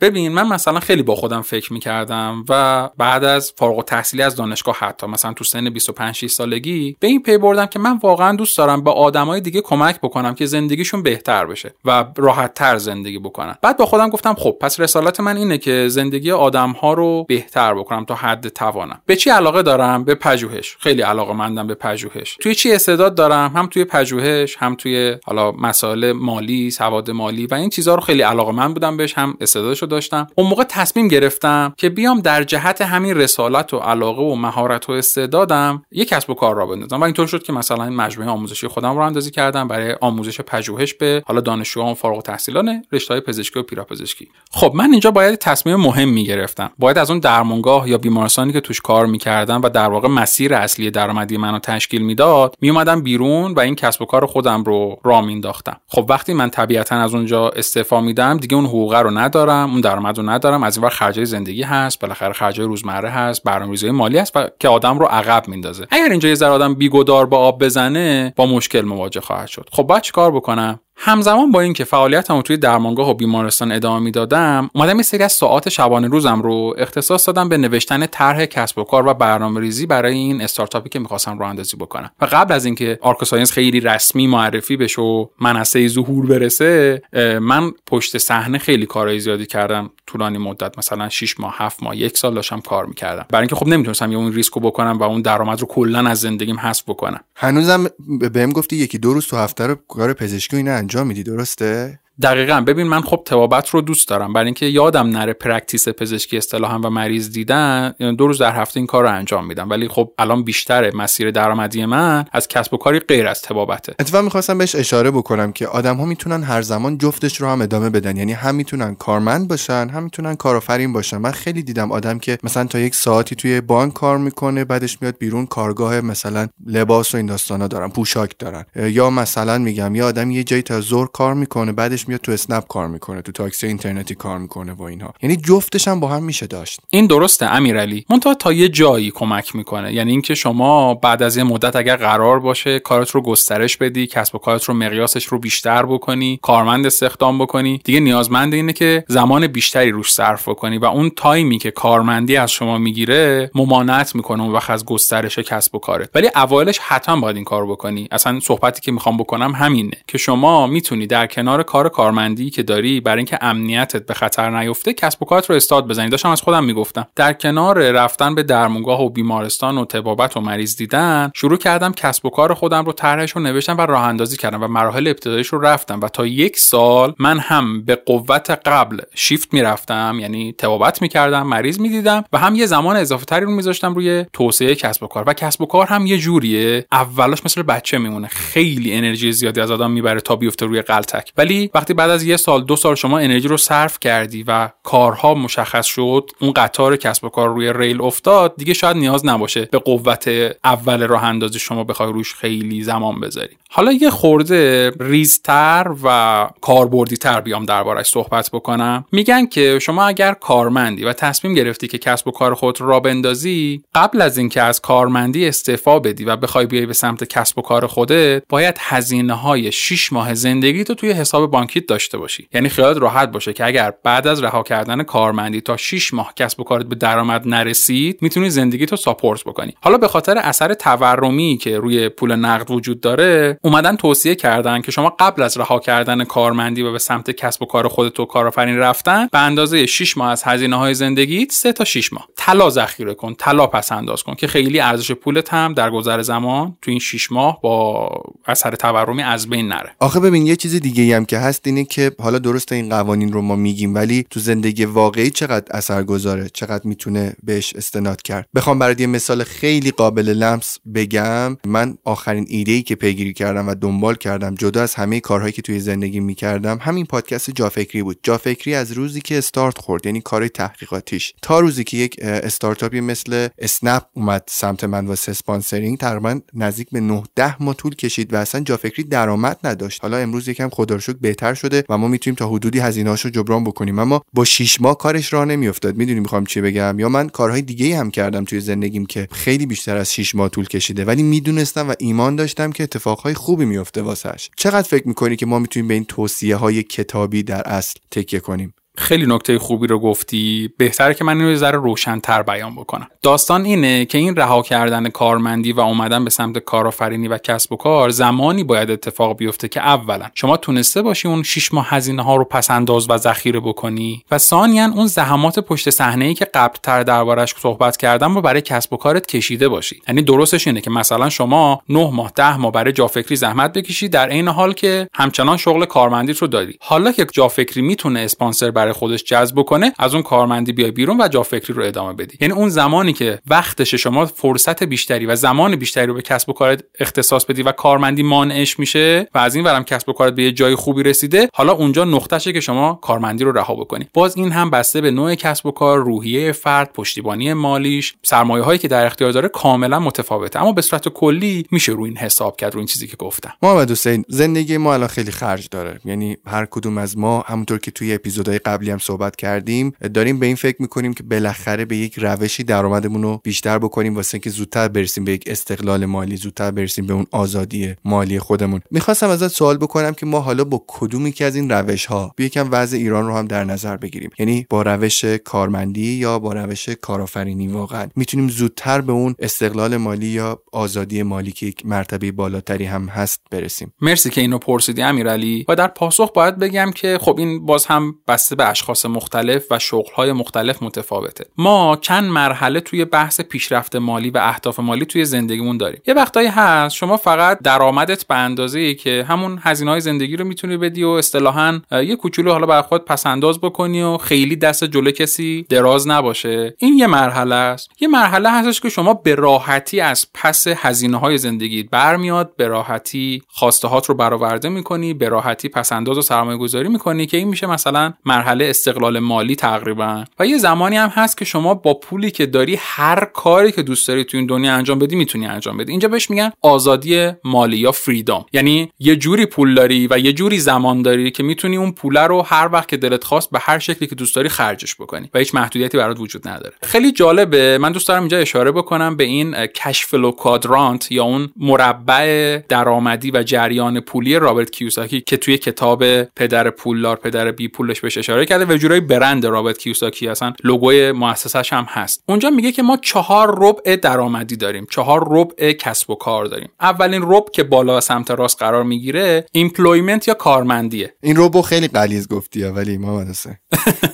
[0.00, 4.76] ببین من مثلا خیلی با خودم فکر می‌کردم و بعد از فارغ تحصیلی از دانشگاه
[4.78, 8.58] حتی مثلا تو سن 25 6 سالگی به این پی بردم که من واقعا دوست
[8.58, 13.54] دارم با آدمای دیگه کمک بکنم که زندگیشون بهتر بشه و راحت تر زندگی بکنن.
[13.62, 17.74] بعد با خودم گفتم خب پس رسالت من اینه که زندگی آدم ها رو بهتر
[17.74, 19.00] بکنم تا حد توانم.
[19.06, 20.76] به چی علاقه دارم؟ به پژوهش.
[20.80, 22.36] خیلی علاقه مندم به پژوهش.
[22.40, 27.54] توی چی استعداد دارم؟ هم توی پژوهش هم توی حالا مسائل مالی سواد مالی و
[27.54, 30.26] این چیزها رو خیلی علاقه من بودم بهش هم استعدادش داشتم.
[30.34, 34.92] اون موقع تصمیم گرفتم که بیام در جهت همین رسالت و علاقه و مهارت و
[34.92, 37.00] استعدادم یک کسب و کار را بندازم.
[37.00, 40.94] و اینطور شد که مثلا این مجموعه آموزشی خودم رو اندازی کردم برای آموزش پژوهش
[40.94, 44.28] به حالا دانشجویان فارغ التحصیلان رشته پزشکی و پیراپزشکی.
[44.50, 46.70] خب من اینجا باید تصمیم مهم می گرفتم.
[46.78, 50.90] باید از اون درمانگاه یا بیمارستانی که توش کار می‌کردم و در واقع مسیر اصلی
[50.90, 55.76] درآمدی منو تشکیل می‌داد میومدم بیرون و این کسب و کار خودم رو را مینداختم
[55.88, 59.70] خب وقتی من طبیعتا از اونجا استعفا میدم دیگه اون حقوق رو ندارم.
[59.78, 63.90] اون درآمد رو ندارم از این ور خرجای زندگی هست بالاخره خرجای روزمره هست برنامه‌ریزی
[63.90, 65.86] مالی هست و که آدم رو عقب میندازه.
[65.90, 69.68] اگر اینجا یه ذره آدم بی‌گدار به آب بزنه با مشکل مواجه خواهد شد.
[69.72, 74.96] خب باید چیکار بکنم؟ همزمان با اینکه فعالیتمو توی درمانگاه و بیمارستان ادامه می‌دادم اومدم
[74.96, 79.06] یه سری از ساعات شبانه روزم رو اختصاص دادم به نوشتن طرح کسب و کار
[79.06, 82.10] و برنامه ریزی برای این استارتاپی که می‌خواستم راه اندازی بکنم.
[82.20, 87.02] و قبل از اینکه آرکوساینس خیلی رسمی معرفی بشه و منصه ظهور برسه
[87.40, 89.90] من پشت صحنه خیلی کارهای زیادی کردم.
[90.06, 93.26] طولانی مدت مثلا 6 ماه 7 ماه یک سال داشتم کار می‌کردم.
[93.28, 96.82] برای اینکه خب نمی‌تونستم اون ریسکو بکنم و اون درآمد رو کلا از زندگیم حذف
[96.86, 97.20] بکنم.
[97.36, 97.86] هنوزم
[98.32, 102.60] بهم گفتی یکی دو روز تو هفته رو کار پزشکی انجام میدی درسته؟ دقیقا.
[102.60, 104.32] ببین من خب طبابت رو دوست دارم.
[104.32, 108.86] برای اینکه یادم نره practice پزشکی اصطلاحا و مریض دیدن دو روز در هفته این
[108.86, 109.70] کار رو انجام میدم.
[109.70, 114.22] ولی خب الان بیشتر مسیر درآمدی من از کسب و کاری غیر از طبابته اتفاقا
[114.22, 118.16] می‌خواستم بهش اشاره بکنم که آدم ها می‌تونن هر زمان جفتش رو هم ادامه بدن.
[118.16, 121.16] یعنی هم می‌تونن کارمند باشن هم می‌تونن کارآفرین باشن.
[121.16, 125.18] من خیلی دیدم آدم که مثلا تا یک ساعتی توی بانک کار می‌کنه بعدش میاد
[125.18, 128.64] بیرون کارگاه مثلا لباس و این داستانا دارن پوشاک دارن.
[128.76, 132.66] یا مثلا میگم یه آدم یه جایی تا زور کار می‌کنه بعدش میاد تو اسنپ
[132.68, 135.14] کار می‌کنه تو تاکسی اینترنتی کار می‌کنه و اینها.
[135.22, 136.80] یعنی جفتش هم با هم میشه داشت.
[136.90, 138.04] این درسته امیرعلی.
[138.10, 139.92] منتها تا یه جایی کمک می‌کنه.
[139.92, 144.34] یعنی اینکه شما بعد از یه مدت اگر قرار باشه کارت رو گسترش بدی کسب
[144.34, 147.80] و کارت رو مقیاسش رو بیشتر بکنی کارمند استخدام بکنی.
[147.84, 152.50] دیگه نیازمند اینه که زمان بیشتری روش صرف بکنی و اون تایمی که کارمندی از
[152.50, 156.10] شما می‌گیره ممانعت می‌کنه اون وقت از گسترش کسب و کارت.
[156.14, 158.08] ولی اوایلش حتما باید این کار بکنی.
[158.10, 163.00] اصلا صحبتی که می‌خوام بکنم همینه که شما می‌تونی در کنار کار کارمند که داری
[163.00, 166.08] برای اینکه امنیتت به خطر نیفته کسب و کارت رو استاد بزنی.
[166.08, 167.06] داشتم از خودم می‌گفتم.
[167.16, 172.26] در کنار رفتن به درمونگاه و بیمارستان و طبابت و مریض دیدن شروع کردم کسب
[172.26, 175.60] و کار خودم رو طرحش رو نوشتم و راه اندازی کردم و مراحل ابتدایش رو
[175.60, 176.00] رفتم.
[176.00, 181.80] و تا یک سال من هم به قوت قبل شیفت می‌رفتم یعنی طبابت می‌کردم مریض
[181.80, 185.24] می‌دیدم و هم یه زمان اضافه تری رو میذاشتم روی توسعه کسب و کار.
[185.26, 186.86] و کسب و کار هم یه جوریه.
[186.92, 188.28] اولاش مثل بچه میمونه.
[188.28, 191.32] خیلی انرژی زیادی از آدم می‌بره تا بیفته روی قلتک.
[191.36, 195.86] ولی بعد از یه سال دو سال شما انرژی رو صرف کردی و کارها مشخص
[195.86, 200.30] شد اون قطار کسب و کار روی ریل افتاد دیگه شاید نیاز نباشه به قوت
[200.64, 203.56] اول راه اندازی شما بخوای روش خیلی زمان بذاری.
[203.70, 209.04] حالا یه خورده ریزتر و کاربردی تر بیام دربارش صحبت بکنم.
[209.12, 213.82] میگن که شما اگر کارمندی و تصمیم گرفتی که کسب و کار خود را بندازی
[213.94, 217.86] قبل از اینکه از کارمندی استعفا بدی و بخوای بیای به سمت کسب و کار
[217.86, 222.48] خودت باید هزینه های 6 ماه زندگی تو توی حساب بانکیت داشته باشی.
[222.54, 226.60] یعنی خیالت راحت باشه که اگر بعد از رها کردن کارمندی تا 6 ماه کسب
[226.60, 229.74] و کارت به درآمد نرسید می‌تونی زندگی تو ساپورت بکنی.
[229.80, 234.92] حالا به خاطر اثر تورمی که روی پول نقد وجود داره اومدن توصیه کردن که
[234.92, 238.78] شما قبل از رها کردن کارمندی و به سمت کسب و کار خودت و کارآفرین
[238.78, 242.28] رفتن به اندازه 6 ماه از هزینه های زندگیت 3 تا 6 ماه.
[242.36, 246.76] طلا ذخیره کن طلا پس انداز کن که خیلی ارزش پولت هم در گذر زمان
[246.82, 248.08] تو این 6 ماه با
[248.46, 249.90] اثر تورمی از بین نره.
[250.00, 253.42] آخه ببین یه چیز دیگه هم که هست اینه که حالا درسته این قوانین رو
[253.42, 258.96] ما میگیم ولی تو زندگی واقعی چقدر اثرگذاره چقدر می‌تونه بهش استناد کرد؟ بخوام برای
[258.98, 261.56] یه مثال خیلی قابل لمس بگم.
[261.66, 265.62] من آخرین ایده ای که پیگیری کردم و دنبال کردم جدا از همه کارهایی که
[265.62, 268.18] توی زندگی می‌کردم همین پادکست جافکری بود.
[268.22, 271.34] جافکری از روزی که استارت خورد یعنی کار تحقیقاتیش.
[271.42, 277.00] تا روزی که یک استارتاپی مثل اسنپ اومد سمت من واسه اسپانسرینگ تقریبا نزدیک به
[277.00, 280.02] 9 10 ماه طول کشید و اصلا جافکری درآمد نداشت.
[280.02, 281.00] حالا امروز یکم خدا رو
[281.48, 283.98] بهتر شده و ما می‌تونیم تا حدودی هزینه‌هاشو جبران بکنیم.
[283.98, 285.96] اما با 6 ماه کارش راه نمیافتاد.
[285.96, 289.96] می‌دونی می‌خوام چی بگم؟ یا من کارهای دیگه هم کردم توی زندگیم که خیلی بیشتر
[289.96, 294.50] از 6 ماه طول کشیده ولی می‌دونستم و ایمان داشتم که اتفاقهای خوبی میفته واسش.
[294.56, 298.74] چقدر فکر می‌کنی که ما می‌تونیم به این توصیه های کتابی در اصل تکیه کنیم؟
[298.98, 300.70] خیلی نکته خوبی رو گفتی.
[300.76, 303.08] بهتره که من اینو یه ذره روشنتر بیان بکنم.
[303.22, 307.76] داستان اینه که این رها کردن کارمندی و اومدن به سمت کارآفرینی و کسب و
[307.76, 312.36] کار زمانی باید اتفاق بیفته که اولا شما تونسته باشی اون 6 ماه هزینه ها
[312.36, 317.02] رو پس انداز و ذخیره بکنی و ثانیا اون زحمات پشت صحنه ای که قبلتر
[317.02, 320.02] دربارش صحبت کردم رو برای کسب و کارت کشیده باشی.
[320.08, 324.28] یعنی درستش اینه که مثلا شما 9 ماه 10 ماه برای جافکری زحمت بکشی در
[324.28, 326.78] عین حال که همچنان شغل کارمندیت رو داری.
[326.80, 331.28] حالا که جافکری می‌تونه اسپانسر برای خودش جذب کنه از اون کارمندی بیای بیرون و
[331.28, 332.38] جا فکری رو ادامه بدی.
[332.40, 336.52] یعنی اون زمانی که وقتش شما فرصت بیشتری و زمان بیشتری رو به کسب و
[336.52, 340.42] کارت اختصاص بدی و کارمندی مانعش میشه و از این ورم کسب و کارت به
[340.42, 344.06] یه جای خوبی رسیده حالا اونجا نقطهشه که شما کارمندی رو رها بکنی.
[344.14, 348.78] باز این هم بسته به نوع کسب و کار روحیه فرد پشتیبانی مالیش سرمایه هایی
[348.78, 350.60] که در اختیار داره کاملا متفاوته.
[350.60, 353.52] اما به صورت کلی میشه روی این حساب کرد روی این چیزی که گفتم.
[353.62, 356.00] محمد حسین زندگی ما الان خیلی خرج داره.
[356.04, 360.46] یعنی هر کدوم از ما همونطور که توی اپیزودهای قبلی هم صحبت کردیم داریم به
[360.46, 364.88] این فکر می‌کنیم که بالاخره به یک روشی درآمدمون رو بیشتر بکنیم واسه اینکه زودتر
[364.88, 368.80] برسیم به یک استقلال مالی زودتر برسیم به اون آزادی مالی خودمون.
[368.90, 372.68] می‌خواستم ازت سوال بکنم که ما حالا با کدومی که از این روش ها یکم
[372.72, 374.30] وضع ایران رو هم در نظر بگیریم.
[374.38, 378.08] یعنی با روش کارمندی یا با روش کارآفرینی واقعا.
[378.16, 383.40] می‌تونیم زودتر به اون استقلال مالی یا آزادی مالی که یک مرتبه بالاتری هم هست
[383.50, 383.92] برسیم.
[384.00, 385.64] مرسی که اینو پرسیدی امیرعلی.
[385.68, 389.78] و در پاسخ باید بگم که خب این باز هم بسته به اشخاص مختلف و
[389.78, 391.44] شغلهای مختلف متفاوته.
[391.56, 396.00] ما چند مرحله توی بحث پیشرفت مالی و اهداف مالی توی زندگیمون داریم.
[396.06, 400.44] یه وقتایی هست شما فقط درآمدت به اندازه ای که همون هزینه های زندگی رو
[400.44, 404.84] می‌تونی بدی و اصطلاحا یه کوچولو حالا برای خود پس انداز بکنی و خیلی دست
[404.84, 406.74] جلو کسی دراز نباشه.
[406.78, 407.90] این یه مرحله است.
[408.00, 413.42] یه مرحله هستش که شما به راحتی از پس هزینه های زندگی برمیاد به راحتی
[413.48, 417.66] خواسته رو برآورده می‌کنی به راحتی پس انداز و سرمایه گذاری می‌کنی که این میشه
[417.66, 420.24] مثلا مرحله استقلال مالی تقریبا.
[420.38, 424.08] و یه زمانی هم هست که شما با پولی که داری هر کاری که دوست
[424.08, 425.90] داری تو این دنیا انجام بدی می‌تونی انجام بدی.
[425.90, 430.58] اینجا بهش میگن آزادی مالی یا freedom یعنی یه جوری پول داری و یه جوری
[430.58, 434.08] زمان داری که می‌تونی اون پول رو هر وقت که دلت خواست به هر شکلی
[434.08, 436.74] که دوست داری خرجش بکنی و هیچ محدودیتی برات وجود نداره.
[436.82, 437.78] خیلی جالبه.
[437.78, 443.30] من دوست دارم اینجا اشاره بکنم به این cash flow quadrant یا اون مربع درآمدی
[443.30, 448.74] و جریان پولی رابرت کیوساکی که توی کتاب پدر پولدار پدر بی پولش بهش کرده
[448.74, 452.22] و جورایی برند رابرت کیوساکی اصلا لوگوی مؤسسش هم هست.
[452.28, 456.68] اونجا میگه که ما چهار ربع درآمدی داریم چهار ربع کسب و کار داریم.
[456.80, 461.14] اولین ربع که بالا سمت راست قرار می‌گیره employment یا کارمندیه.
[461.22, 463.56] این ربع خیلی غلیظ گفتی ولی محمد حسین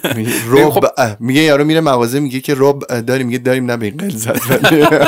[0.53, 4.53] ربع میگه یارو میره مغازه میگه که ربع داریم میگه داریم نه به غلظت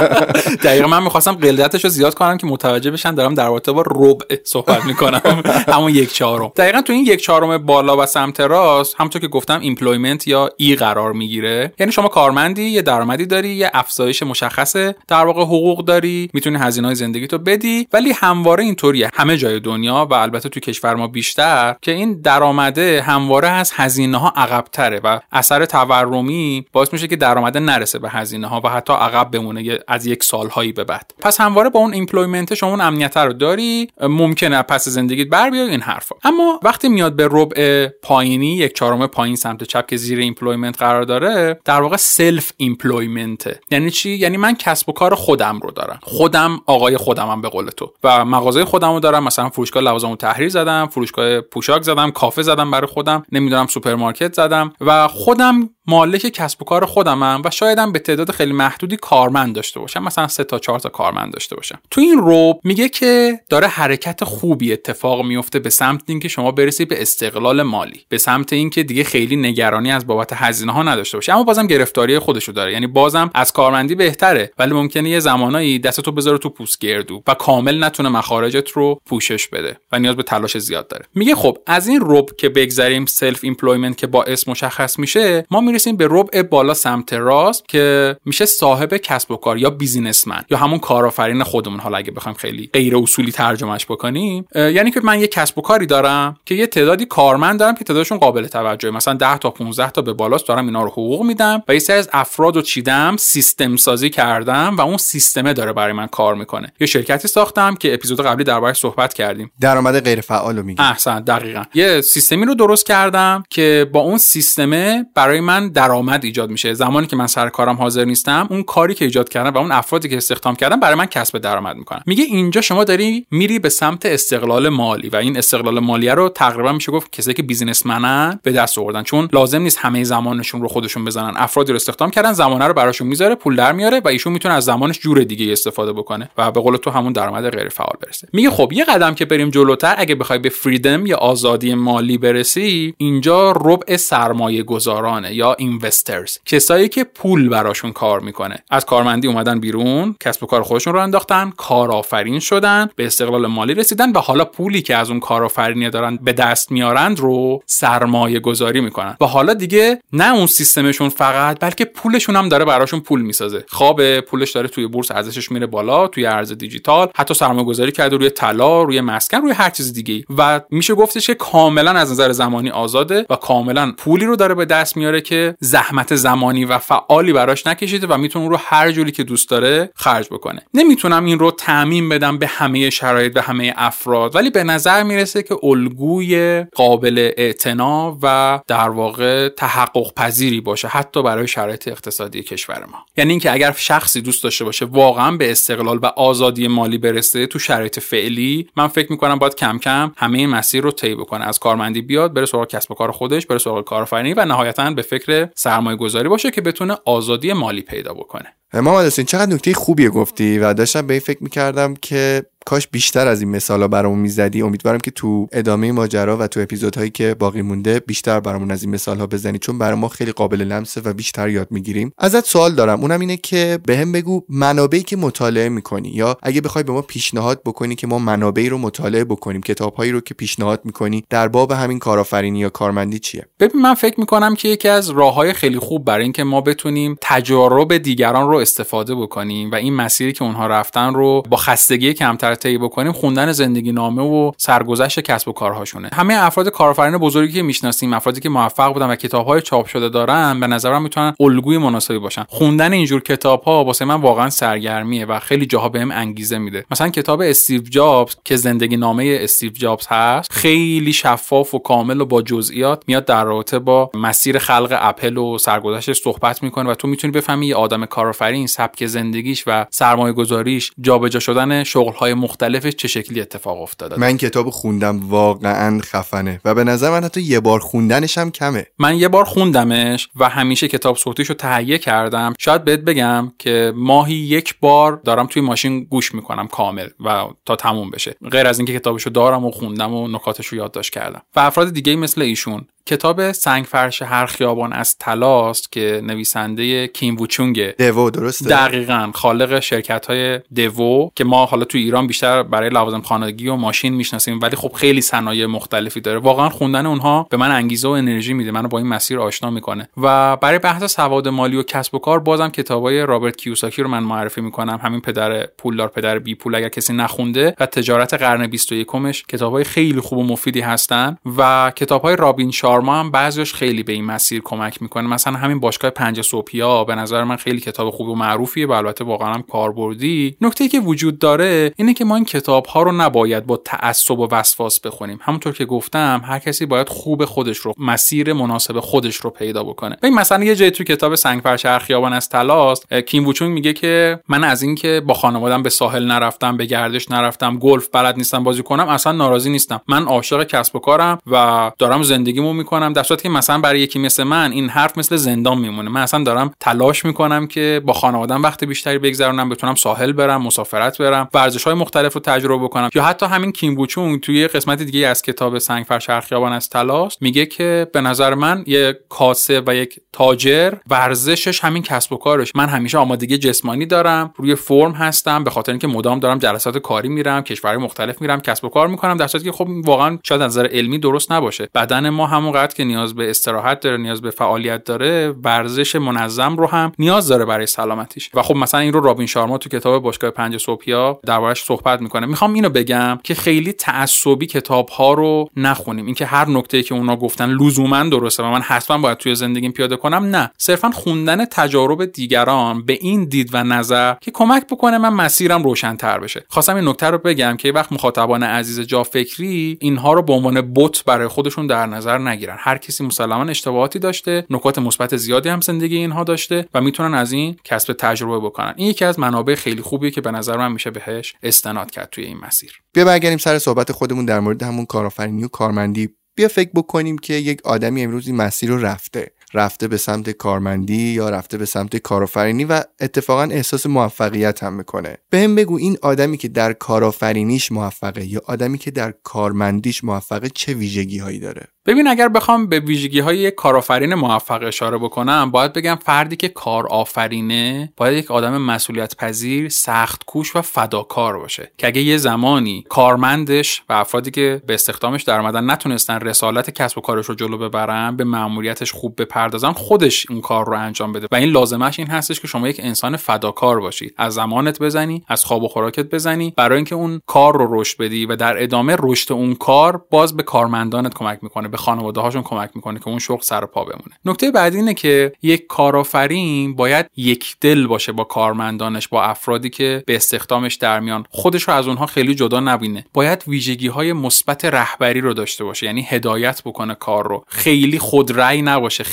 [0.67, 4.37] دقیقا من می‌خواستم غلظتش رو زیاد کنم که متوجه بشن دارم در رابطه با ربع
[4.45, 5.43] صحبت می‌کنم.
[5.75, 6.53] همون یک چهارم.
[6.57, 10.77] دقیقا تو این یک چهارم بالا و سمت راست همونطور که گفتم employment یا E
[10.77, 11.73] قرار می‌گیره.
[11.79, 16.87] یعنی شما کارمندی یه درآمدی داری یه افزایش مشخصه در واقع حقوق داری می‌تونی هزینه
[16.87, 17.89] های زندگی تو بدی.
[17.93, 19.11] ولی همواره اینطوریه.
[19.15, 24.19] همه جای دنیا و البته تو کشور ما بیشتر که این درآمده همواره از هزینه
[24.19, 28.69] ها عقب تره و اثر تورمی باعث میشه که درآمده نرسه به هزینه ها و
[28.69, 31.11] حتی عقب بمونه از یک سالهایی به بعد.
[31.21, 33.89] پس همواره با اون employment شما اون امنیت رو داری.
[34.01, 36.17] ممکنه پس زندگیت بر بیاد این حرفا.
[36.25, 41.03] اما وقتی میاد به ربع پایینی یک چهارم پایین سمت چپ که زیر employment قرار
[41.03, 45.99] داره در واقع self employment یعنی چی؟ یعنی من کسب و کار خودم رو دارم.
[46.03, 47.93] خودم آقای خودمم به قول تو.
[48.05, 52.43] و مغازه خودم رو دارم مثلا فروشگاه لوازم و تحریر زدم فروشگاه پوشاک زدم کافه
[52.43, 57.93] زدم برای خودم نمی‌دونم سوپرمارکت زدم و خودم مالک کسب و کار خودمم و شایدم
[57.93, 60.03] به تعداد خیلی محدودی کارمند داشته باشم.
[60.03, 61.79] مثلا سه تا چهار تا کارمند داشته باشم.
[61.91, 66.85] تو این رو میگه که داره حرکت خوبی اتفاق میفته به سمت اینکه شما برسی
[66.85, 71.33] به استقلال مالی به سمت اینکه دیگه خیلی نگرانی از بابت هزینه ها نداشته باشه.
[71.33, 72.73] اما بازم گرفتاری خودشو داره.
[72.73, 77.35] یعنی بازم از کارمندی بهتره ولی ممکنه یه زمانایی دستتو بذاره تو پوست گردو و
[77.35, 81.05] کامل نتونه مخارجت رو پوشش بده و نیاز به تلاش زیاد داره.
[81.15, 85.61] میگه خب از این ربع که بگذریم self employment که با اسم مشخص میشه ما
[85.61, 90.59] می‌رسیم به ربع بالا سمت راست که میشه صاحب کسب و کار یا businessman یا
[90.59, 91.81] همون کارآفرین خودمون.
[91.81, 95.87] حالا اگه بخوایم خیلی غیر اصولی ترجمهش بکنیم یعنی که من یه کسب و کاری
[95.87, 98.47] دارم که یه تعدادی کارمند دارم که تعدادشون قابل
[98.85, 101.97] مثلا 10 تا 15 تا به بالاست دارم اینا رو حقوق میدم و یه سری
[101.97, 106.73] از افراد رو چیدم سیستم سازی کردم و اون سیستمه داره برای من کار می‌کنه.
[106.81, 109.51] یه شرکتی ساختم که اپیزود قبلی دربارش صحبت کردیم.
[109.61, 110.83] درآمد غیر فعال رو میگی.
[110.83, 111.63] احسن دقیقا.
[111.75, 116.75] یه سیستمی رو درست کردم که با اون سیستمه برای من درآمد ایجاد میشه.
[116.75, 120.09] زمانی که من سر کارم حاضر نیستم اون کاری که ایجاد کردم و اون افرادی
[120.09, 122.03] که استخدام کردم برای من کسب درآمد می‌کنن.
[122.07, 126.73] میگه اینجا شما داری میری به سمت استقلال مالی و این استقلال مالی رو تقریبا
[126.73, 129.03] میشه گفت کسایی که بیزینسمنن به دست آوردن.
[129.03, 131.33] چون لازم نیست همه زمانشون رو خودشون بزنن.
[131.37, 134.65] افرادی رو استخدام کردن زمانه رو براشون می‌ذاره پول در میاره و ایشون می‌تونه از
[134.65, 138.29] زمانش جور دیگه استفاده بکنه و به قول تو همون درآمد غیر فعال برسه.
[138.33, 142.95] میگه خب یه قدم که بریم جلوتر اگه بخوای به فریدم یا آزادی مالی برسی
[142.99, 148.65] اینجا ربع سرمایه گذارانه یا اینوسترز کسایی که پول براشون کار می‌کنه.
[148.71, 153.75] از کارمندی اومدن بیرون کسب و کار خودشون رو انداختن کارآفرین شدن به استقلال مالی
[153.75, 158.81] رسیدن و حالا پولی که از اون کارآفرینی دارن به دست میارند رو سرمایه گذاری
[158.81, 159.17] می‌کنن.
[159.21, 163.65] و حالا دیگه نه اون سیستمشون فقط بلکه پولشون هم داره براشون پول می‌سازه.
[163.69, 168.17] خواب پولش داره توی بورس ارزشش میره بالا توی ارز دیجیتال حتی سرمایه گذاری کرده
[168.17, 172.33] روی طلا روی مسکن روی هر چیز دیگه و میشه گفتش که کاملا از نظر
[172.33, 177.33] زمانی آزاده و کاملا پولی رو داره به دست میاره که زحمت زمانی و فعالی
[177.33, 180.63] براش نکشیده و می‌تونه رو هر جوری که دوست داره خرج بکنه.
[180.75, 185.43] نمی‌تونم این رو تعمین بدم به همه شرایط و همه افراد ولی به نظر می‌رسه
[185.43, 188.27] که الگوی قابل اعتنا و
[188.67, 192.99] در واقع تحقق پذیری باشه حتی برای شرایط اقتصادی کشور ما.
[193.17, 197.59] یعنی اینکه اگر شخصی دوست داشته باشه واقعا به استقلال و آزادی مالی برسه تو
[197.59, 201.45] شرایط فعلی من فکر می‌کنم باید کم کم همه مسیر رو طی بکنه.
[201.45, 205.03] از کارمندی بیاد بره سراغ کسب و کار خودش بره سراغ کارآفرینی و نهایتا به
[205.03, 208.53] فکر سرمایه گذاری باشه که بتونه آزادی مالی پیدا بکنه.
[208.75, 213.29] محمد حسین چقدر نکته خوبی گفتی و داشتم به این فکر می‌کردم که کاش بیشتر
[213.29, 214.63] از این مثالا برامون می‌زدی.
[214.63, 218.95] امیدوارم که تو ادامه ماجرا و تو اپیزودهایی که باقی مونده بیشتر برامون از این
[218.95, 222.13] مثال ها بزنی چون برای ما خیلی قابل لمسه و بیشتر یاد می‌گیریم.
[222.19, 223.01] ازت سوال دارم.
[223.01, 227.03] اونم اینه که بهم هم بگو منابعی که مطالعه می‌کنی یا اگه بخوای به ما
[227.03, 231.73] پیشنهاد بکنی که ما منابعی رو مطالعه بکنیم کتابهایی رو که پیشنهاد می‌کنی در باب
[231.73, 236.05] همین کارآفرینی یا کارمندی چیه؟ ببین من فکر می‌کنم که یکی از راههای خیلی خوب
[236.05, 241.15] برای اینکه ما بتونیم تجارب دیگران رو استفاده بکنیم و این مسیری که اونها رفتن
[241.15, 246.11] رو با خستگی کمتر طی بکنیم خوندن زندگی نامه و سرگذشت کسب و کارهاشونه.
[246.13, 250.61] همه افراد کارآفرین بزرگی که می‌شناسیم افرادی که موفق بودن و کتابهای چاپ شده دارن
[250.61, 252.45] به نظرم می‌تونن الگوی مناسبی باشن.
[252.49, 256.85] خوندن اینجور کتابها واسه من واقعا سرگرمیه و خیلی جاها بهم انگیزه میده.
[256.91, 262.25] مثلا کتاب استیو جابز که زندگی نامه استیو جابز هست خیلی شفاف و کامل و
[262.25, 267.09] با جزئیات میاد در رابطه با مسیر خلق اپل و سرگذشتش صحبت می‌کنه و تو
[267.09, 273.09] می‌تونی بفهمی یه آدم کارآفرین سبک زندگیش و سرمایه گذاریش جابجا شدن شغلهای مختلفش چه
[273.09, 276.61] شکلی اتفاق افتاده من کتاب خوندم واقعا خفنه.
[276.65, 278.87] و به نظر من حتی یه بار خوندنش هم کمه.
[278.99, 282.55] من یه بار خوندمش و همیشه کتاب صوتیشو تهیه کردم.
[282.59, 287.77] شاید بهت بگم که ماهی یک بار دارم توی ماشین گوش می‌کنم کامل و تا
[287.77, 288.37] تموم بشه.
[288.51, 291.43] غیر از اینکه کتابشو دارم و خوندم و نکاتش رو یادداشت کردم.
[291.57, 297.37] و افراد دیگه مثل ایشون کتاب سنگ فرش هر خیابان از تلاست که نویسنده کیم
[297.37, 302.89] ووچونگه دوو درسته؟ دقیقا خالق شرکت های دوو که ما حالا تو ایران بیشتر برای
[302.89, 306.39] لوازم خانگی و ماشین می‌شناسیم ولی خب خیلی صنایع مختلفی داره.
[306.39, 310.09] واقعا خوندن اونها به من انگیزه و انرژی میده منو با این مسیر آشنا می‌کنه.
[310.17, 314.23] و برای بحث سواد مالی و کسب و کار بازم کتابای رابرت کیوساکی رو من
[314.23, 315.01] معرفی می‌کنم.
[315.03, 319.85] همین پدر پولدار پدر بی پول اگر کسی نخونده و تجارت قرن 21 کمش کتابای
[319.85, 324.63] خیلی خوب و مفیدی هستن و کتابهای رابین شارما هم بعضیش خیلی به این مسیر
[324.65, 325.29] کمک می‌کنه.
[325.29, 329.25] مثلا همین باشگاه پنج صبحیا به نظر من خیلی کتاب خوب و معروفیه و البته
[329.25, 330.57] واقعا هم کاربردی.
[330.61, 334.49] نکته که وجود داره اینه که ما این کتاب ها رو نباید با تعصب و
[334.51, 335.39] وسواس بخونیم.
[335.43, 340.17] همونطور که گفتم هر کسی باید خوب خودش رو مسیر مناسب خودش رو پیدا بکنه.
[340.23, 344.41] ببین مثلا یه جایی تو کتاب سنگ پر خیابان از تلاست کیم ووچونگ میگه که
[344.49, 348.83] من از اینکه با خانوادم به ساحل نرفتم به گردش نرفتم گلف بلد نیستم بازی
[348.83, 350.01] کنم اصلا ناراضی نیستم.
[350.09, 354.19] من عاشق کسب و کارم و دارم زندگیمو می‌کنم در صورتی که مثلا برای یکی
[354.19, 356.11] مثل من این حرف مثل زندان میمونه.
[356.11, 361.19] من اصلا دارم تلاش می‌کنم که با خانوادم وقت بیشتری بگذرونم بتونم ساحل برم مسافرت
[361.19, 363.09] برم ورزش های مختلف رو تجربه بکنم.
[363.15, 368.07] یا حتی همین کیمبوچون توی قسمت دیگه از کتاب سنگ فرشرخیابان از تلاش میگه که
[368.13, 372.77] به نظر من یک کاسه و یک تاجر ورزشش همین کسب و کارش.
[372.77, 377.29] من همیشه آمادگی جسمانی دارم روی فرم هستم به خاطر اینکه مدام دارم جلسات کاری
[377.29, 380.71] میرم کشورهای مختلف میرم کسب و کار می‌کنم در صورتی که خب واقعا شاید از
[380.79, 381.89] نظر علمی درست نباشه.
[381.95, 382.47] بدن ما
[382.77, 387.49] همونقدر که نیاز به استراحت داره نیاز به فعالیت داره ورزش منظم رو هم نیاز
[387.49, 388.51] داره برای سلامتیش.
[388.55, 392.47] و خب مثلا این رو رابین شارما تو کتاب باشگاه پنج صبحیا دربارش صحبت می‌کنه.
[392.47, 396.27] می‌خوام اینو بگم که خیلی تعصبی کتاب ها رو نخونیم.
[396.27, 400.17] اینکه هر نکته که اونا گفتن لزوما درسته و من حتما باید توی زندگیم پیاده
[400.17, 400.71] کنم نه.
[400.79, 406.39] صرفا خوندن تجارب دیگران به این دید و نظر که کمک بکنه من مسیرم روشنتر
[406.39, 406.65] بشه.
[406.69, 410.95] خواستم این نکته رو بگم که وقت مخاطبان عزیز جا فکری اینها رو به عنوان
[410.95, 415.81] بت برای خودشون در نظر نگیرن هر کسی مسلما اشتباهاتی داشته نکات مثبت زیادی هم
[415.81, 418.95] زندگی اینها داشته و می‌تونن از این کسب تجربه بکنن.
[418.97, 422.45] این یکی از منابع خیلی خوبیه که به نظر من میشه بهش استناد کرد توی
[422.45, 422.93] این مسیر.
[423.13, 426.29] بیا برگردیم سر صحبت خودمون در مورد همون کارآفرینی و کارمندی.
[426.55, 429.53] بیا فکر بکنیم که یک آدمی امروز این مسیر رو رفته.
[429.75, 435.37] رفته به سمت کارمندی یا رفته به سمت کارآفرینی و اتفاقا احساس موفقیت هم می‌کنه.
[435.51, 440.69] به هم بگو این آدمی که در کارآفرینیش موفقه یا آدمی که در کارمندیش موفقه
[440.69, 445.71] چه ویژگی هایی داره؟ ببین اگر بخوام به ویژگی های یک کارآفرین موفق اشاره بکنم
[445.71, 451.59] باید بگم فردی که کار آفرینه باید یک آدم مسئولیت پذیر سخت کوش و فداکار
[451.59, 451.93] باشه.
[451.99, 457.21] که اگه یه زمانی کارمندش و افرادی که به استخدامش در نتونستن رسالت کسب و
[457.21, 461.47] کارش رو جلو ببرن به مأموریتش خوب بپردازن خودش اون کار رو انجام بده.
[461.51, 464.31] و این لازمش این هستش که شما یک انسان فداکار باشی.
[464.37, 466.75] از زمانت بزنی از خواب و خوراکت بزنی.
[466.77, 470.63] برای اینکه اون کار رو رشد بدی و در ادامه رشد اون کار باز به
[470.63, 474.39] کارمندانت کمک می‌کنه به خانواده هاشون کمک می‌کنه که اون شغل سر پا بمونه.
[474.45, 480.23] نکته بعدی اینه که یک کارآفرین باید یک دل باشه با کارمندانش با افرادی که
[480.27, 481.45] به استخدامش در میان.
[481.51, 483.25] خودش رو از اونها خیلی جدا نبینه.
[483.33, 487.65] باید ویژگی های مثبت رهبری رو داشته باشه یعنی هدایت بکنه کار رو.
[487.69, 489.25] خیلی خودرأی نباشه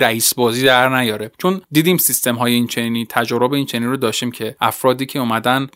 [0.00, 1.30] رئیس بازی در نیاره.
[1.38, 5.66] چون دیدیم سیستم های این چنینی تجربه این چنینی رو داشتیم که افرادی که اومدن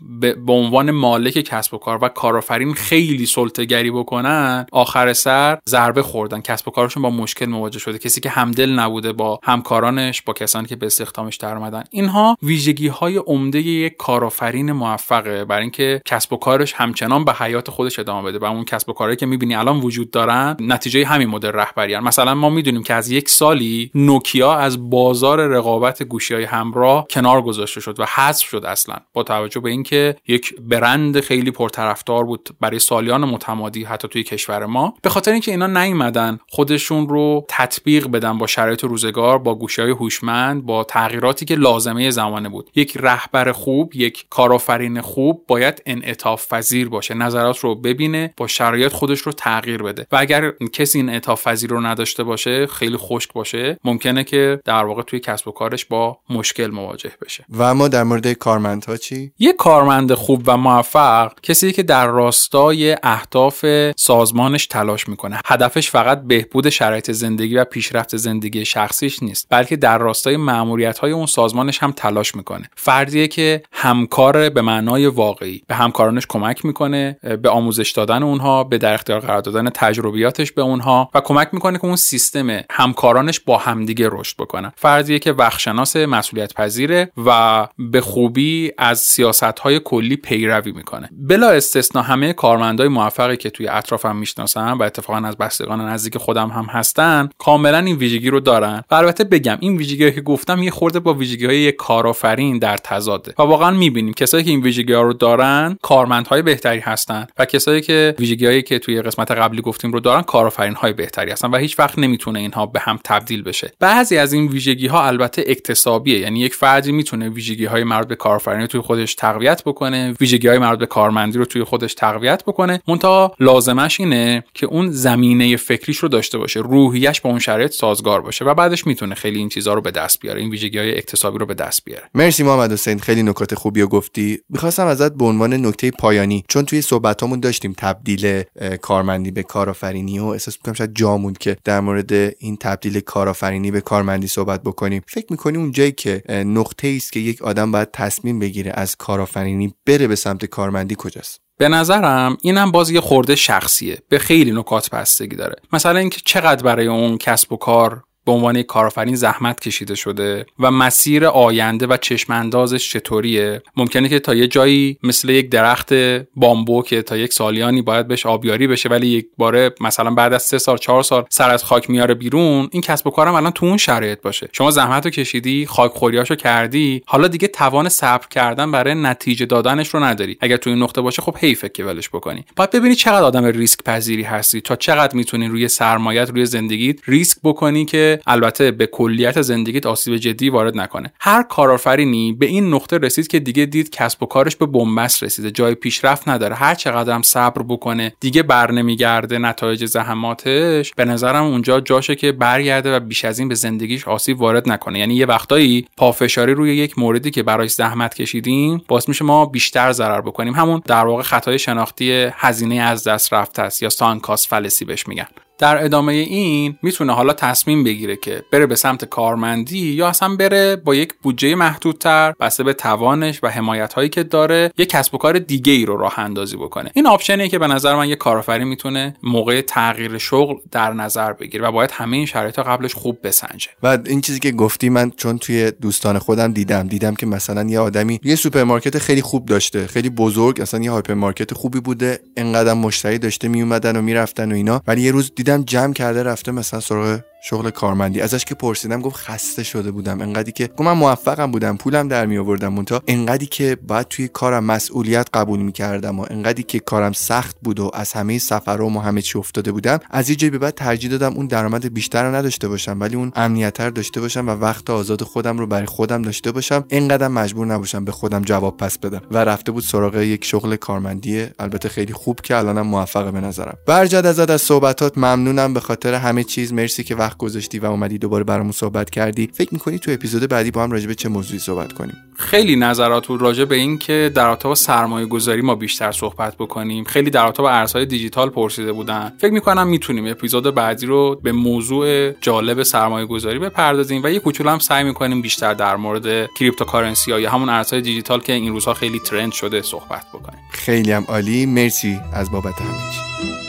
[0.46, 6.40] به عنوان مالک کسب و کار و کارآفرین خیلی سلطه‌گری بکنن آخر سر ضربه خوردن.
[6.40, 7.98] کسب و کارشون با مشکل مواجه شده.
[7.98, 11.84] کسی که همدل نبوده با همکارانش با کسانی که به استخدامش در اومدن.
[11.90, 15.44] اینها ویژگی های عمده یک کارآفرین موفقه.
[15.44, 18.38] برای اینکه کسب و کارش همچنان به حیات خودش ادامه بده.
[18.38, 22.34] و اون کسب و کارهایی که می‌بینی الان وجود دارن نتیجه همین مدل رهبری مثلا
[22.34, 27.80] ما می‌دونیم که از یک سالی نوکیا از بازار رقابت گوشی های همراه کنار گذاشته
[27.80, 32.78] شد و حذف شد اصلا با توجه به اینکه یک برند خیلی پرطرفدار بود برای
[32.78, 34.94] سالیان متمادی حتی توی کشور ما.
[35.02, 39.90] به خاطر اینکه اینا نیومدن خودشون رو تطبیق بدن با شرایط روزگار با گوشی های
[39.90, 42.70] هوشمند با تغییراتی که لازمه زمانه بود.
[42.74, 48.92] یک رهبر خوب یک کارآفرین خوب باید انعطاف پذیر باشه نظرات رو ببینه با شرایط
[48.92, 50.06] خودش رو تغییر بده.
[50.12, 53.61] و اگر کسی این انعطاف پذیر رو نداشته باشه خیلی خشک باشه.
[53.84, 57.44] ممکنه که در واقع توی کسب و کارش با مشکل مواجه بشه.
[57.48, 62.96] و اما در مورد کارمندها چی؟ یک کارمند خوب و موفق کسی که در راستای
[63.02, 63.64] اهداف
[63.96, 65.40] سازمانش تلاش می‌کنه.
[65.44, 71.12] هدفش فقط بهبود شرایط زندگی و پیشرفت زندگی شخصیش نیست بلکه در راستای مأموریت های
[71.12, 72.70] اون سازمانش هم تلاش می‌کنه.
[72.76, 78.78] فردیه که همکار به معنای واقعی به همکارانش کمک می‌کنه به آموزش دادن اونها به
[78.78, 83.51] در اختیار قرار دادن تجربیاتش به اونها و کمک می‌کنه که اون سیستم همکارانش با
[83.58, 84.72] همدیگه رشد بکنن.
[84.76, 91.08] فردیه که وقتشناس مسئولیت پذیره و به خوبی از سیاست های کلی پیروی می‌کنه.
[91.12, 96.48] بلا استثنا همه کارمندای موفقی که توی اطرافم می‌شناسم و اتفاقا از بستگان نزدیک خودم
[96.48, 98.84] هم هستن کاملا این ویژگی رو دارن.
[98.90, 103.34] و البته بگم این ویژگی که گفتم یه خورده با ویژگی های کارآفرین در تضاده.
[103.38, 107.80] و واقعا می‌بینیم کسایی که این ویژگی ها رو دارن کارمندهای بهتری هستن و کسایی
[107.80, 111.56] که ویژگی هایی که توی قسمت قبلی گفتیم رو دارن کارآفرین های بهتری هستن و
[111.56, 113.72] هیچ وقت نمی‌تونه اینها به هم تبدیل بشه.
[113.80, 118.16] بعضی از این ویژگی ها البته اکتسابیه یعنی یک فردی می‌تونه ویژگی های مربوط به
[118.16, 122.82] کارآفرینی توی خودش تقویت بکنه ویژگی های مربوط به کارمندی رو توی خودش تقویت بکنه.
[122.88, 128.22] منتها لازمش اینه که اون زمینه فکریش رو داشته باشه روحیش با اون شرایط سازگار
[128.22, 131.38] باشه و بعدش می‌تونه خیلی این چیزها رو به دست بیاره این ویژگی های اکتسابی
[131.38, 132.02] رو به دست بیاره.
[132.14, 134.38] مرسی محمد حسین خیلی نکات خوبی رو گفتی.
[134.48, 138.42] می‌خواستم ازت به عنوان نکته پایانی چون توی صحبتامون داشتیم تبدیل
[138.82, 143.00] کارمندی به کارآفرینی و احساس می‌کنم شاید جامون که در مورد این تبدیل
[143.32, 145.02] کارآفرینی به کارمندی صحبت بکنیم.
[145.08, 149.74] فکر می‌کنی اون جایی که نقطه است که یک آدم باید تصمیم بگیره از کارآفرینی
[149.86, 153.98] بره به سمت کارمندی کجاست؟ به نظرم اینم باز یه خورده شخصیه.
[154.08, 155.56] به خیلی نکات بستگی داره.
[155.72, 160.70] مثلا اینکه چقدر برای اون کسب و کار به عنوان کارآفرین زحمت کشیده شده و
[160.70, 165.94] مسیر آینده و چشماندازش چطوریه؟ ممکنه که تا یه جایی مثل یک درخت
[166.36, 170.42] بامبو که تا یک سالیانی باید بهش آبیاری بشه ولی یک باره مثلا بعد از
[170.42, 173.66] سه سال چهار سال سر از خاک میاره بیرون این کسب و کارم الان تو
[173.66, 174.48] اون شرایط باشه.
[174.52, 179.88] شما زحمت رو کشیدی خاک خوریاشو کردی حالا دیگه توان صبر کردن برای نتیجه دادنش
[179.88, 180.36] رو نداری.
[180.40, 182.44] اگر تو این نقطه باشه خب حیفه که ولش بکنی.
[182.56, 187.38] باید ببینی چقدر آدم ریسک پذیری هستی تا چقدر می‌تونی روی سرمایت روی زندگیت ریسک
[187.44, 191.12] بکنی که البته به کلیت زندگیت آسیب جدی وارد نکنه.
[191.20, 195.50] هر کارآفرینی به این نقطه رسید که دیگه دید کسب و کارش به بنبست رسیده.
[195.50, 196.54] جای پیشرفت نداره.
[196.54, 200.94] هر چقدر هم صبر بکنه دیگه بر نمیگرده نتایج زحماتش.
[200.94, 204.98] به نظرم اونجا جاشه که برگرده و بیش از این به زندگیش آسیب وارد نکنه.
[204.98, 209.92] یعنی یه وقتایی پافشاری روی یک موردی که برای زحمت کشیدیم باعث میشه ما بیشتر
[209.92, 210.54] ضرر بکنیم.
[210.54, 215.26] همون در واقع خطای شناختی هزینه از دست رفته است یا سانکاس فلسی بهش میگن.
[215.58, 220.76] در ادامه این می‌تونه حالا تصمیم بگیره که بره به سمت کارمندی یا اصلا بره
[220.76, 225.18] با یک بودجه محدودتر بسته به توانش و حمایت هایی که داره یک کسب و
[225.18, 226.90] کار دیگه ای رو راه اندازی بکنه.
[226.94, 231.68] این آپشنیه که به نظر من یک کارآفرین می‌تونه موقع تغییر شغل در نظر بگیره
[231.68, 233.68] و باید همه این شرایط قبلش خوب بسنجه.
[233.82, 237.80] و این چیزی که گفتی من چون توی دوستان خودم دیدم دیدم که مثلا یه
[237.80, 243.18] آدمی یه سوپرمارکت خیلی خوب داشته خیلی بزرگ اصلا یه هایپرمارکت خوبی بوده انقدر مشتری
[243.18, 247.18] داشته میومدن و می‌رفتن و اینا ولی یه روز دیدم جمع کرده رفته مثلا سراغ
[247.44, 248.20] شغل کارمندی.
[248.20, 250.20] ازش که پرسیدم گفت خسته شده بودم.
[250.20, 254.28] انقدری که گفت من موفقم بودم پولم در می آوردم منتها انقدری که بعد توی
[254.28, 258.96] کارم مسئولیت قبول می کردم و انقدری که کارم سخت بود و از همه سفرام
[258.96, 262.34] و همه چی افتاده بودم از یه جایی بعد ترجیح دادم اون درآمد بیشتر رو
[262.34, 266.22] نداشته باشم ولی اون امنیته رو داشته باشم و وقت آزاد خودم رو برای خودم
[266.22, 266.84] داشته باشم.
[266.90, 269.22] انقدر مجبور نباشم به خودم جواب پس بدم.
[269.30, 273.76] و رفته بود سراغ یک شغل کارمندی البته خیلی خوب که الانم موفقه به نظرم.
[273.86, 275.74] برجد ازت از صحبتات ممنونم.
[275.74, 279.98] به خاطر همه چیز مرسی که گذاشتی و اومدی دوباره برامون صحبت کردی فکر می‌کنی
[279.98, 283.64] تو اپیزود بعدی با هم راجع به چه موضوعی صحبت کنیم؟ خیلی نظرات بود راجع
[283.64, 287.04] به این که در رابطه با سرمایه گذاری ما بیشتر صحبت بکنیم.
[287.04, 289.32] خیلی در رابطه با ارزهای دیجیتال پرسیده بودن.
[289.38, 294.70] فکر می‌کنم می‌تونیم اپیزود بعدی رو به موضوع جالب سرمایه گذاری بپردازیم و یه کوچولو
[294.70, 299.18] هم سعی می‌کنیم بیشتر در مورد cryptocurrency یا همون ارزهای دیجیتال که این روزها خیلی
[299.18, 300.60] trend شده صحبت بکنیم.
[300.70, 301.66] خیلی هم عالی.
[301.66, 303.61] مرسی از بابت همه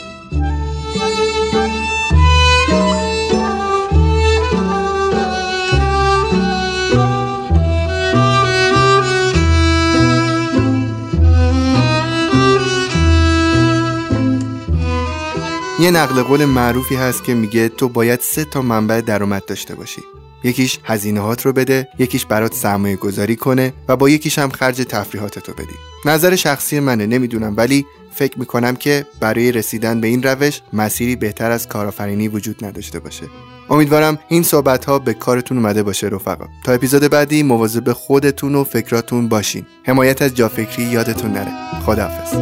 [15.84, 20.02] یه نقل قول معروفی هست که میگه تو باید سه تا منبع درآمد داشته باشی.
[20.44, 24.76] یکیش هزینه هات رو بده یکیش برات سرمایه گذاری کنه و با یکیش هم خرج
[24.76, 25.74] تفریحاتتو بدی.
[26.04, 31.50] نظر شخصی منه نمی‌دونم ولی فکر می‌کنم که برای رسیدن به این روش مسیری بهتر
[31.50, 33.26] از کارآفرینی وجود نداشته باشه.
[33.70, 36.46] امیدوارم این صحبت ها به کارتون اومده باشه رفقا.
[36.64, 39.66] تا اپیزود بعدی مواظب خودتون و فکراتون باشین.
[39.86, 41.52] حمایت از جافکری یادتون نره.
[41.86, 42.34] خداحافظ.